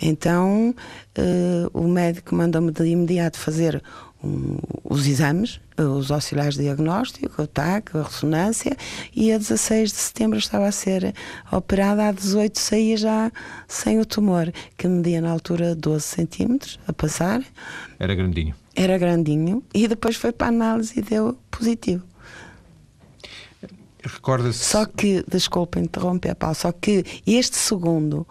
Então 0.02 0.76
uh, 1.18 1.70
o 1.74 1.88
médico 1.88 2.36
mandou-me 2.36 2.72
de 2.72 2.86
imediato 2.86 3.38
fazer 3.38 3.82
um, 4.24 4.58
os 4.84 5.08
exames, 5.08 5.60
os 5.82 6.12
auxiliares 6.12 6.56
de 6.56 6.64
diagnóstico, 6.64 7.42
o 7.42 7.48
TAC, 7.48 7.96
a 7.96 8.04
ressonância, 8.04 8.76
e 9.16 9.32
a 9.32 9.38
16 9.38 9.92
de 9.92 9.98
setembro 9.98 10.38
estava 10.38 10.68
a 10.68 10.72
ser 10.72 11.14
operada, 11.52 12.08
a 12.08 12.12
18 12.12 12.60
saía 12.60 12.98
já 12.98 13.32
sem 13.68 14.00
o 14.00 14.06
tumor, 14.06 14.52
que 14.78 14.88
media 14.88 15.22
na 15.22 15.32
altura 15.32 15.76
12 15.76 16.04
centímetros 16.04 16.80
a 16.88 16.94
passar. 16.94 17.42
Era 18.00 18.16
grandinho. 18.16 18.56
Era 18.76 18.98
grandinho, 18.98 19.64
e 19.74 19.88
depois 19.88 20.16
foi 20.16 20.32
para 20.32 20.48
a 20.48 20.50
análise 20.50 21.00
e 21.00 21.02
deu 21.02 21.38
positivo. 21.52 22.04
Recorda-se. 24.02 24.64
Só 24.64 24.86
que, 24.86 25.24
desculpa 25.28 25.80
interromper, 25.80 26.36
Paulo, 26.36 26.56
só 26.56 26.72
que 26.72 27.04
este 27.28 27.58
segundo, 27.58 28.26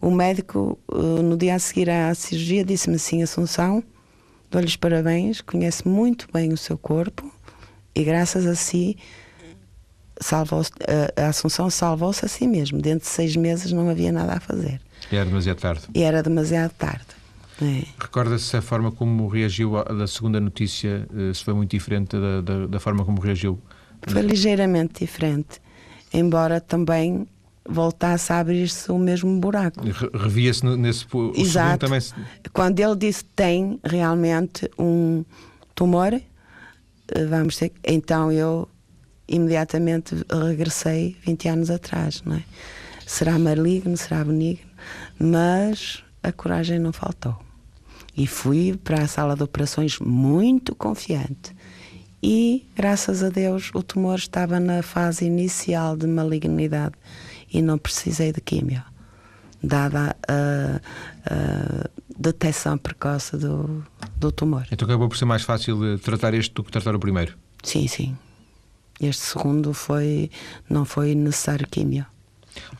o 0.00 0.10
médico, 0.10 0.78
eh, 0.92 1.22
no 1.22 1.36
dia 1.36 1.56
a 1.56 1.58
seguir 1.58 1.90
à 1.90 2.14
cirurgia, 2.14 2.64
disse-me 2.64 2.96
assim: 2.96 3.22
Assunção 3.22 3.82
dou-lhes 4.50 4.76
parabéns, 4.76 5.40
conhece 5.40 5.86
muito 5.86 6.26
bem 6.32 6.52
o 6.52 6.56
seu 6.56 6.76
corpo 6.76 7.32
e 7.94 8.04
graças 8.04 8.46
a 8.46 8.54
si 8.54 8.96
salvou 10.20 10.60
a, 10.60 11.22
a 11.24 11.28
Assunção 11.28 11.70
salvou-se 11.70 12.24
a 12.24 12.28
si 12.28 12.46
mesmo. 12.46 12.80
Dentro 12.80 13.00
de 13.00 13.12
seis 13.12 13.36
meses 13.36 13.72
não 13.72 13.88
havia 13.88 14.12
nada 14.12 14.34
a 14.34 14.40
fazer. 14.40 14.80
E 15.10 15.16
era 15.16 15.26
demasiado 15.26 15.58
tarde. 15.58 15.82
E 15.94 16.02
era 16.02 16.22
demasiado 16.22 16.72
tarde. 16.72 17.06
É. 17.60 17.84
Recorda-se 18.00 18.56
a 18.56 18.62
forma 18.62 18.92
como 18.92 19.26
reagiu 19.26 19.82
da 19.84 20.06
segunda 20.06 20.38
notícia, 20.40 21.08
eh, 21.16 21.34
se 21.34 21.42
foi 21.42 21.54
muito 21.54 21.70
diferente 21.72 22.16
da, 22.16 22.40
da, 22.40 22.66
da 22.66 22.80
forma 22.80 23.04
como 23.04 23.20
reagiu? 23.20 23.60
Foi 24.06 24.22
ligeiramente 24.22 25.00
diferente, 25.00 25.60
embora 26.12 26.60
também 26.60 27.26
voltasse 27.68 28.32
a 28.32 28.40
abrir-se 28.40 28.90
o 28.90 28.98
mesmo 28.98 29.38
buraco. 29.38 29.80
Revia-se 30.14 30.64
nesse 30.64 31.06
Exato. 31.34 31.86
Também... 31.86 32.00
Quando 32.52 32.80
ele 32.80 32.96
disse 32.96 33.24
tem 33.24 33.78
realmente 33.84 34.68
um 34.78 35.24
tumor, 35.74 36.14
eh, 36.14 37.24
vamos 37.26 37.56
ter, 37.58 37.72
então 37.84 38.32
eu 38.32 38.66
imediatamente 39.28 40.16
regressei 40.48 41.16
20 41.24 41.48
anos 41.48 41.70
atrás, 41.70 42.22
não 42.24 42.36
é? 42.36 42.42
Será 43.06 43.38
maligno, 43.38 43.96
será 43.96 44.24
benigno, 44.24 44.70
mas 45.18 46.02
a 46.22 46.32
coragem 46.32 46.78
não 46.78 46.92
faltou. 46.92 47.36
E 48.16 48.26
fui 48.26 48.76
para 48.82 49.02
a 49.02 49.06
sala 49.06 49.36
de 49.36 49.42
operações 49.42 49.98
muito 49.98 50.74
confiante. 50.74 51.54
E, 52.22 52.66
graças 52.74 53.22
a 53.22 53.28
Deus, 53.28 53.70
o 53.74 53.82
tumor 53.82 54.18
estava 54.18 54.58
na 54.58 54.82
fase 54.82 55.24
inicial 55.24 55.96
de 55.96 56.06
malignidade 56.06 56.94
e 57.52 57.62
não 57.62 57.78
precisei 57.78 58.32
de 58.32 58.40
químio, 58.40 58.82
dada 59.62 60.16
a, 60.28 60.80
a 61.32 61.90
detecção 62.18 62.76
precoce 62.78 63.36
do, 63.36 63.84
do 64.16 64.32
tumor. 64.32 64.66
Então 64.70 64.86
acabou 64.86 65.08
por 65.08 65.16
ser 65.16 65.24
mais 65.24 65.42
fácil 65.42 65.98
tratar 65.98 66.34
este 66.34 66.54
do 66.54 66.64
que 66.64 66.70
tratar 66.70 66.94
o 66.94 66.98
primeiro? 66.98 67.36
Sim, 67.62 67.86
sim. 67.86 68.16
Este 69.00 69.22
segundo 69.22 69.72
foi, 69.72 70.30
não 70.68 70.84
foi 70.84 71.14
necessário 71.14 71.66
químio. 71.68 72.04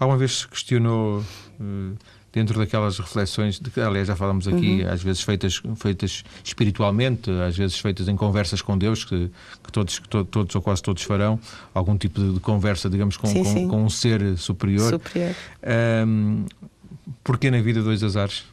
Alguma 0.01 0.19
vez 0.19 0.39
se 0.39 0.49
questionou 0.49 1.21
uh, 1.21 1.97
dentro 2.33 2.59
daquelas 2.59 2.99
reflexões, 2.99 3.59
de 3.59 3.71
que 3.71 3.81
aliás 3.81 4.07
já 4.07 4.15
falamos 4.15 4.47
aqui, 4.47 4.83
uhum. 4.83 4.93
às 4.93 5.03
vezes 5.03 5.23
feitas, 5.23 5.63
feitas 5.77 6.25
espiritualmente, 6.45 7.31
às 7.31 7.57
vezes 7.57 7.79
feitas 7.79 8.09
em 8.09 8.17
conversas 8.17 8.61
com 8.61 8.77
Deus, 8.77 9.05
que, 9.05 9.31
que 9.65 9.73
todos, 9.73 9.99
que 9.99 10.09
to, 10.09 10.25
todos 10.25 10.55
ou 10.55 10.63
quase 10.63 10.83
todos 10.83 11.03
farão, 11.03 11.41
algum 11.75 11.97
tipo 11.97 12.21
de, 12.21 12.41
conversa, 12.41 12.89
digamos, 12.91 13.17
com, 13.17 13.27
sim, 13.27 13.43
com, 13.43 13.53
sim. 13.53 13.69
com, 13.69 13.85
um 13.85 13.91
ser 13.91 14.37
superior. 14.37 14.91
Superior. 14.91 15.35
Um, 16.07 16.45
porquê 17.25 17.51
na 17.51 17.61
vida 17.61 17.83
dois 17.83 18.03
azares? 18.03 18.45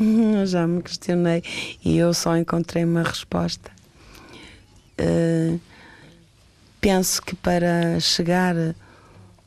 Eu 0.00 0.46
já 0.46 0.66
me 0.66 0.82
questionei 0.82 1.42
e 1.84 1.98
eu 1.98 2.14
só 2.14 2.36
encontrei 2.36 2.84
uma 2.84 3.02
resposta. 3.02 3.70
Uh, 4.98 5.60
penso 6.80 7.20
que 7.22 7.34
para 7.34 7.98
chegar 8.00 8.54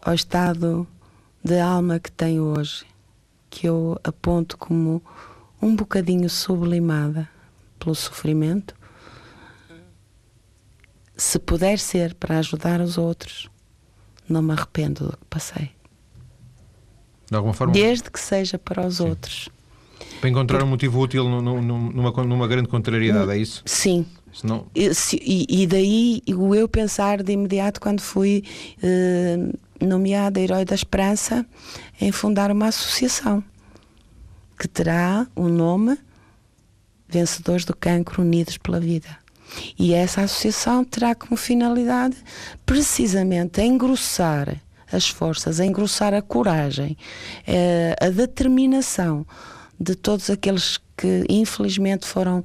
ao 0.01 0.13
estado 0.13 0.87
de 1.43 1.59
alma 1.59 1.99
que 1.99 2.11
tenho 2.11 2.43
hoje, 2.43 2.85
que 3.55 3.69
eu 3.69 3.97
aponto 4.03 4.57
como 4.57 5.01
um 5.61 5.73
bocadinho 5.73 6.29
sublimada 6.29 7.29
pelo 7.79 7.95
sofrimento, 7.95 8.75
se 11.15 11.39
puder 11.39 11.79
ser 11.79 12.13
para 12.15 12.39
ajudar 12.39 12.81
os 12.81 12.97
outros, 12.97 13.49
não 14.27 14.41
me 14.41 14.51
arrependo 14.51 15.05
do 15.05 15.17
que 15.17 15.25
passei. 15.29 15.71
De 17.29 17.37
alguma 17.37 17.53
forma? 17.53 17.71
Desde 17.71 18.11
que 18.11 18.19
seja 18.19 18.59
para 18.59 18.85
os 18.85 18.97
Sim. 18.97 19.07
outros. 19.07 19.49
Para 20.19 20.29
encontrar 20.29 20.61
um 20.61 20.67
motivo 20.67 20.99
útil 20.99 21.23
numa, 21.23 22.11
numa 22.11 22.47
grande 22.49 22.67
contrariedade, 22.67 23.31
é 23.31 23.37
isso? 23.37 23.63
Sim. 23.65 24.05
Senão... 24.33 24.67
E, 24.75 24.91
e, 25.63 25.65
daí 25.65 26.21
o 26.27 26.53
eu 26.53 26.67
pensar 26.67 27.23
de 27.23 27.31
imediato 27.31 27.79
quando 27.79 28.01
fui 28.01 28.43
eh, 28.83 29.37
nomeada 29.81 30.39
Herói 30.39 30.65
da 30.65 30.75
Esperança 30.75 31.45
em 31.99 32.11
fundar 32.11 32.51
uma 32.51 32.67
associação 32.67 33.43
que 34.57 34.67
terá 34.67 35.27
o 35.35 35.47
nome 35.47 35.97
Vencedores 37.07 37.65
do 37.65 37.75
Cancro 37.75 38.21
Unidos 38.21 38.57
pela 38.57 38.79
Vida. 38.79 39.17
E 39.77 39.93
essa 39.93 40.21
associação 40.21 40.83
terá 40.83 41.13
como 41.13 41.37
finalidade 41.37 42.17
precisamente 42.65 43.61
engrossar 43.61 44.59
as 44.91 45.07
forças, 45.07 45.59
engrossar 45.59 46.13
a 46.13 46.21
coragem, 46.21 46.97
eh, 47.45 47.95
a 47.99 48.09
determinação 48.09 49.25
de 49.79 49.95
todos 49.95 50.29
aqueles 50.29 50.79
que 50.97 51.25
infelizmente 51.29 52.05
foram 52.05 52.43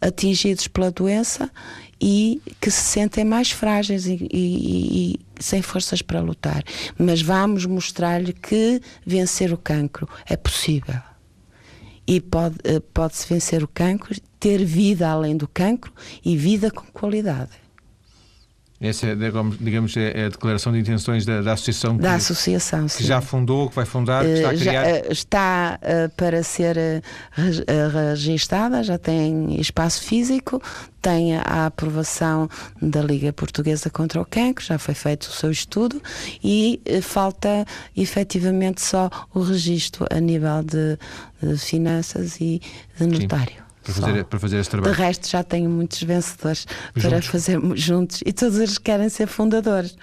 atingidos 0.00 0.68
pela 0.68 0.90
doença 0.90 1.50
e 2.06 2.42
que 2.60 2.70
se 2.70 2.82
sentem 2.82 3.24
mais 3.24 3.50
frágeis 3.50 4.04
e, 4.04 4.28
e, 4.30 5.14
e 5.14 5.20
sem 5.40 5.62
forças 5.62 6.02
para 6.02 6.20
lutar. 6.20 6.62
Mas 6.98 7.22
vamos 7.22 7.64
mostrar-lhe 7.64 8.34
que 8.34 8.82
vencer 9.06 9.54
o 9.54 9.56
cancro 9.56 10.06
é 10.26 10.36
possível. 10.36 11.00
E 12.06 12.20
pode, 12.20 12.56
eh, 12.62 12.78
pode-se 12.92 13.26
vencer 13.26 13.64
o 13.64 13.68
cancro, 13.68 14.14
ter 14.38 14.62
vida 14.66 15.08
além 15.08 15.34
do 15.34 15.48
cancro 15.48 15.94
e 16.22 16.36
vida 16.36 16.70
com 16.70 16.84
qualidade. 16.92 17.63
Essa 18.84 19.06
é, 19.06 19.16
digamos, 19.60 19.96
é, 19.96 20.22
é 20.22 20.26
a 20.26 20.28
declaração 20.28 20.70
de 20.70 20.78
intenções 20.78 21.24
da, 21.24 21.40
da 21.40 21.54
associação 21.54 21.96
que, 21.96 22.02
da 22.02 22.14
associação, 22.14 22.86
que 22.86 23.02
já 23.02 23.20
fundou, 23.20 23.70
que 23.70 23.76
vai 23.76 23.86
fundar, 23.86 24.22
que 24.22 24.30
está 24.32 24.50
a 24.50 24.52
eh, 24.52 24.58
criar. 24.58 24.72
Já, 24.72 24.88
eh, 24.88 25.06
está 25.10 25.80
uh, 25.80 26.10
para 26.10 26.42
ser 26.42 26.76
registada, 27.32 28.82
já 28.82 28.98
tem 28.98 29.58
espaço 29.58 30.02
físico, 30.02 30.62
tem 31.00 31.34
a 31.36 31.66
aprovação 31.66 32.48
da 32.80 33.00
Liga 33.00 33.32
Portuguesa 33.32 33.88
contra 33.88 34.20
o 34.20 34.26
Cancro, 34.26 34.64
já 34.64 34.78
foi 34.78 34.94
feito 34.94 35.22
o 35.22 35.32
seu 35.32 35.50
estudo 35.50 36.02
e 36.42 36.78
falta 37.02 37.64
efetivamente 37.96 38.82
só 38.82 39.08
o 39.32 39.40
registro 39.40 40.06
a 40.10 40.20
nível 40.20 40.62
de, 40.62 40.98
de 41.42 41.58
finanças 41.58 42.38
e 42.38 42.60
de 42.98 43.06
notário. 43.06 43.54
Sim 43.56 43.63
para 43.84 43.94
fazer, 43.94 44.24
para 44.24 44.38
fazer 44.38 44.58
este 44.58 44.70
trabalho. 44.70 44.94
De 44.94 45.00
resto, 45.00 45.28
já 45.28 45.44
tenho 45.44 45.70
muitos 45.70 46.02
vencedores 46.02 46.66
juntos. 46.96 47.10
para 47.10 47.22
fazer 47.22 47.60
juntos 47.76 48.22
e 48.24 48.32
todos 48.32 48.58
eles 48.58 48.78
querem 48.78 49.08
ser 49.08 49.26
fundadores. 49.26 49.96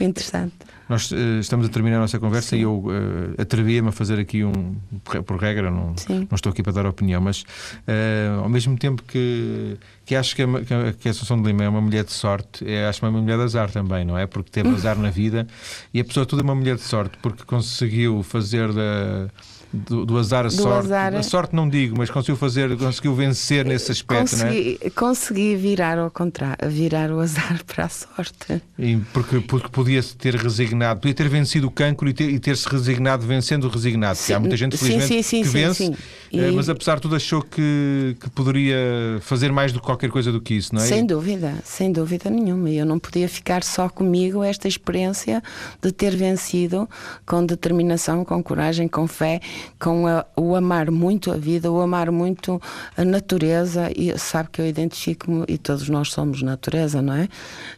Interessante. 0.00 0.54
Nós 0.88 1.10
uh, 1.10 1.16
estamos 1.40 1.66
a 1.66 1.68
terminar 1.68 1.96
a 1.96 2.00
nossa 2.00 2.18
conversa 2.18 2.50
Sim. 2.50 2.58
e 2.58 2.62
eu 2.62 2.78
uh, 2.78 3.40
atrevia-me 3.42 3.88
a 3.88 3.92
fazer 3.92 4.20
aqui 4.20 4.44
um, 4.44 4.76
por 5.24 5.36
regra, 5.36 5.70
não, 5.70 5.94
não 6.08 6.28
estou 6.32 6.52
aqui 6.52 6.62
para 6.62 6.72
dar 6.72 6.86
opinião, 6.86 7.20
mas 7.20 7.42
uh, 7.42 8.42
ao 8.42 8.48
mesmo 8.48 8.78
tempo 8.78 9.02
que, 9.02 9.76
que 10.04 10.14
acho 10.14 10.36
que 10.36 10.42
a, 10.42 10.46
que 10.92 11.08
a 11.08 11.10
Assunção 11.10 11.42
de 11.42 11.48
Lima 11.48 11.64
é 11.64 11.68
uma 11.68 11.80
mulher 11.80 12.04
de 12.04 12.12
sorte, 12.12 12.64
é, 12.68 12.86
acho 12.86 13.00
que 13.00 13.04
é 13.04 13.08
uma 13.08 13.20
mulher 13.20 13.36
de 13.36 13.42
azar 13.42 13.70
também, 13.70 14.04
não 14.04 14.16
é? 14.16 14.26
Porque 14.26 14.48
teve 14.48 14.68
azar 14.68 14.96
na 14.96 15.10
vida 15.10 15.46
e 15.92 16.00
a 16.00 16.04
pessoa 16.04 16.24
toda 16.24 16.42
é 16.42 16.44
uma 16.44 16.54
mulher 16.54 16.76
de 16.76 16.82
sorte 16.82 17.18
porque 17.20 17.42
conseguiu 17.44 18.22
fazer 18.22 18.72
da 18.72 19.28
do, 19.72 20.06
do 20.06 20.18
azar 20.18 20.46
a 20.46 20.48
do 20.48 20.54
sorte. 20.54 20.86
Azar. 20.86 21.14
A 21.14 21.22
sorte 21.22 21.54
não 21.54 21.68
digo, 21.68 21.96
mas 21.98 22.10
conseguiu 22.10 22.36
fazer, 22.36 22.76
conseguiu 22.76 23.14
vencer 23.14 23.64
nesse 23.64 23.90
aspecto, 23.90 24.30
consegui, 24.30 24.78
não 24.80 24.86
é? 24.86 24.90
Consegui 24.90 25.56
virar 25.56 25.98
ao 25.98 26.10
contrário, 26.10 26.68
virar 26.68 27.10
o 27.10 27.20
azar 27.20 27.62
para 27.66 27.84
a 27.84 27.88
sorte. 27.88 28.62
E 28.78 28.96
porque, 29.12 29.40
porque 29.40 29.68
podia 29.68 30.02
ter 30.02 30.34
resignado, 30.34 31.00
podia 31.00 31.14
ter 31.14 31.28
vencido 31.28 31.66
o 31.66 31.70
cancro 31.70 32.08
e 32.08 32.38
ter-se 32.38 32.64
ter 32.64 32.72
resignado 32.72 33.26
vencendo 33.26 33.64
o 33.64 33.68
resignado. 33.68 34.16
Sim, 34.16 34.34
há 34.34 34.40
muita 34.40 34.56
gente, 34.56 34.76
felizmente, 34.76 35.06
sim, 35.06 35.22
sim, 35.22 35.42
que 35.42 35.48
vence, 35.48 35.94
e... 36.32 36.40
Eh, 36.40 36.50
mas 36.50 36.68
apesar 36.68 36.96
de 36.96 37.02
tudo 37.02 37.16
achou 37.16 37.42
que, 37.42 38.16
que 38.20 38.30
poderia 38.30 38.76
fazer 39.20 39.52
mais 39.52 39.72
do 39.72 39.80
que 39.80 39.86
qualquer 39.86 40.10
coisa 40.10 40.30
do 40.32 40.40
que 40.40 40.54
isso, 40.54 40.74
não 40.74 40.82
é? 40.82 40.86
Sem 40.86 41.04
dúvida, 41.04 41.54
sem 41.64 41.92
dúvida 41.92 42.30
nenhuma. 42.30 42.70
Eu 42.70 42.86
não 42.86 42.98
podia 42.98 43.28
ficar 43.28 43.62
só 43.62 43.88
comigo 43.88 44.42
esta 44.42 44.68
experiência 44.68 45.42
de 45.80 45.92
ter 45.92 46.16
vencido 46.16 46.88
com 47.24 47.44
determinação, 47.44 48.24
com 48.24 48.42
coragem, 48.42 48.88
com 48.88 49.06
fé, 49.06 49.40
com 49.78 50.06
a, 50.06 50.24
o 50.36 50.54
amar 50.54 50.90
muito 50.90 51.30
a 51.30 51.36
vida, 51.36 51.70
o 51.70 51.80
amar 51.80 52.10
muito 52.10 52.60
a 52.96 53.04
natureza, 53.04 53.90
e 53.96 54.16
sabe 54.18 54.50
que 54.50 54.60
eu 54.60 54.66
identifico-me, 54.66 55.44
e 55.48 55.58
todos 55.58 55.88
nós 55.88 56.12
somos 56.12 56.42
natureza, 56.42 57.02
não 57.02 57.14
é? 57.14 57.28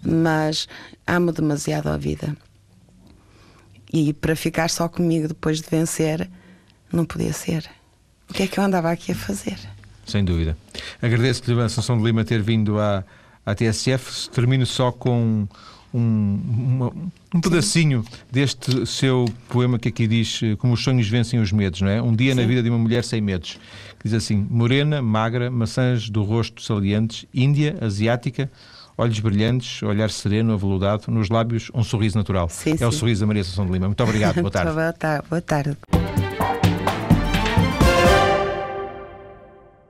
Mas 0.03 0.69
amo 1.07 1.33
demasiado 1.33 1.89
a 1.89 1.97
vida. 1.97 2.37
E 3.93 4.13
para 4.13 4.37
ficar 4.37 4.69
só 4.69 4.89
comigo 4.89 5.29
depois 5.29 5.61
de 5.61 5.69
vencer, 5.69 6.29
não 6.93 7.05
podia 7.05 7.33
ser. 7.33 7.69
O 8.29 8.35
que 8.35 8.43
é 8.43 8.47
que 8.47 8.59
eu 8.59 8.65
andava 8.65 8.91
aqui 8.91 9.13
a 9.13 9.15
fazer? 9.15 9.59
Sem 10.07 10.25
dúvida. 10.25 10.57
Agradeço-lhe 11.01 11.61
Assunção 11.63 11.99
de 11.99 12.05
Lima 12.05 12.25
ter 12.25 12.43
vindo 12.43 12.79
à, 12.79 13.05
à 13.45 13.55
TSF. 13.55 14.31
Termino 14.31 14.67
só 14.67 14.93
com 14.93 15.47
um, 15.99 16.41
uma, 16.77 16.93
um 17.35 17.41
pedacinho 17.41 18.05
deste 18.31 18.87
seu 18.87 19.27
poema 19.49 19.79
que 19.79 19.89
aqui 19.89 20.07
diz 20.07 20.41
eh, 20.43 20.57
como 20.57 20.75
os 20.75 20.83
sonhos 20.83 21.09
vencem 21.09 21.41
os 21.41 21.53
medos, 21.53 21.81
não 21.81 21.89
é? 21.89 22.01
Um 22.01 22.15
dia 22.15 22.33
Sim. 22.35 22.41
na 22.41 22.47
vida 22.47 22.63
de 22.63 22.71
uma 22.71 22.79
mulher 22.79 23.05
sem 23.05 23.21
medos. 23.21 23.59
Diz 24.03 24.15
assim: 24.15 24.47
morena, 24.49 25.03
magra, 25.03 25.51
maçãs 25.51 26.09
do 26.09 26.23
rosto 26.23 26.63
salientes, 26.63 27.27
índia, 27.35 27.77
asiática, 27.81 28.51
olhos 28.97 29.19
brilhantes, 29.21 29.83
olhar 29.83 30.11
sereno, 30.11 30.53
aveludado, 30.53 31.05
nos 31.09 31.29
lábios 31.29 31.71
um 31.75 31.83
sorriso 31.83 32.17
natural. 32.17 32.49
Sim, 32.49 32.73
é 32.73 32.77
sim. 32.79 32.85
o 32.85 32.93
sorriso 32.93 33.21
da 33.21 33.27
Maria 33.27 33.43
Assunção 33.43 33.67
de 33.67 33.73
Lima. 33.73 33.87
Muito 33.87 34.03
obrigado, 34.03 34.37
boa 34.41 34.51
tarde. 34.51 34.73
boa 34.73 34.93
tarde. 34.93 35.29
Boa 35.29 35.43
tarde. 35.43 36.28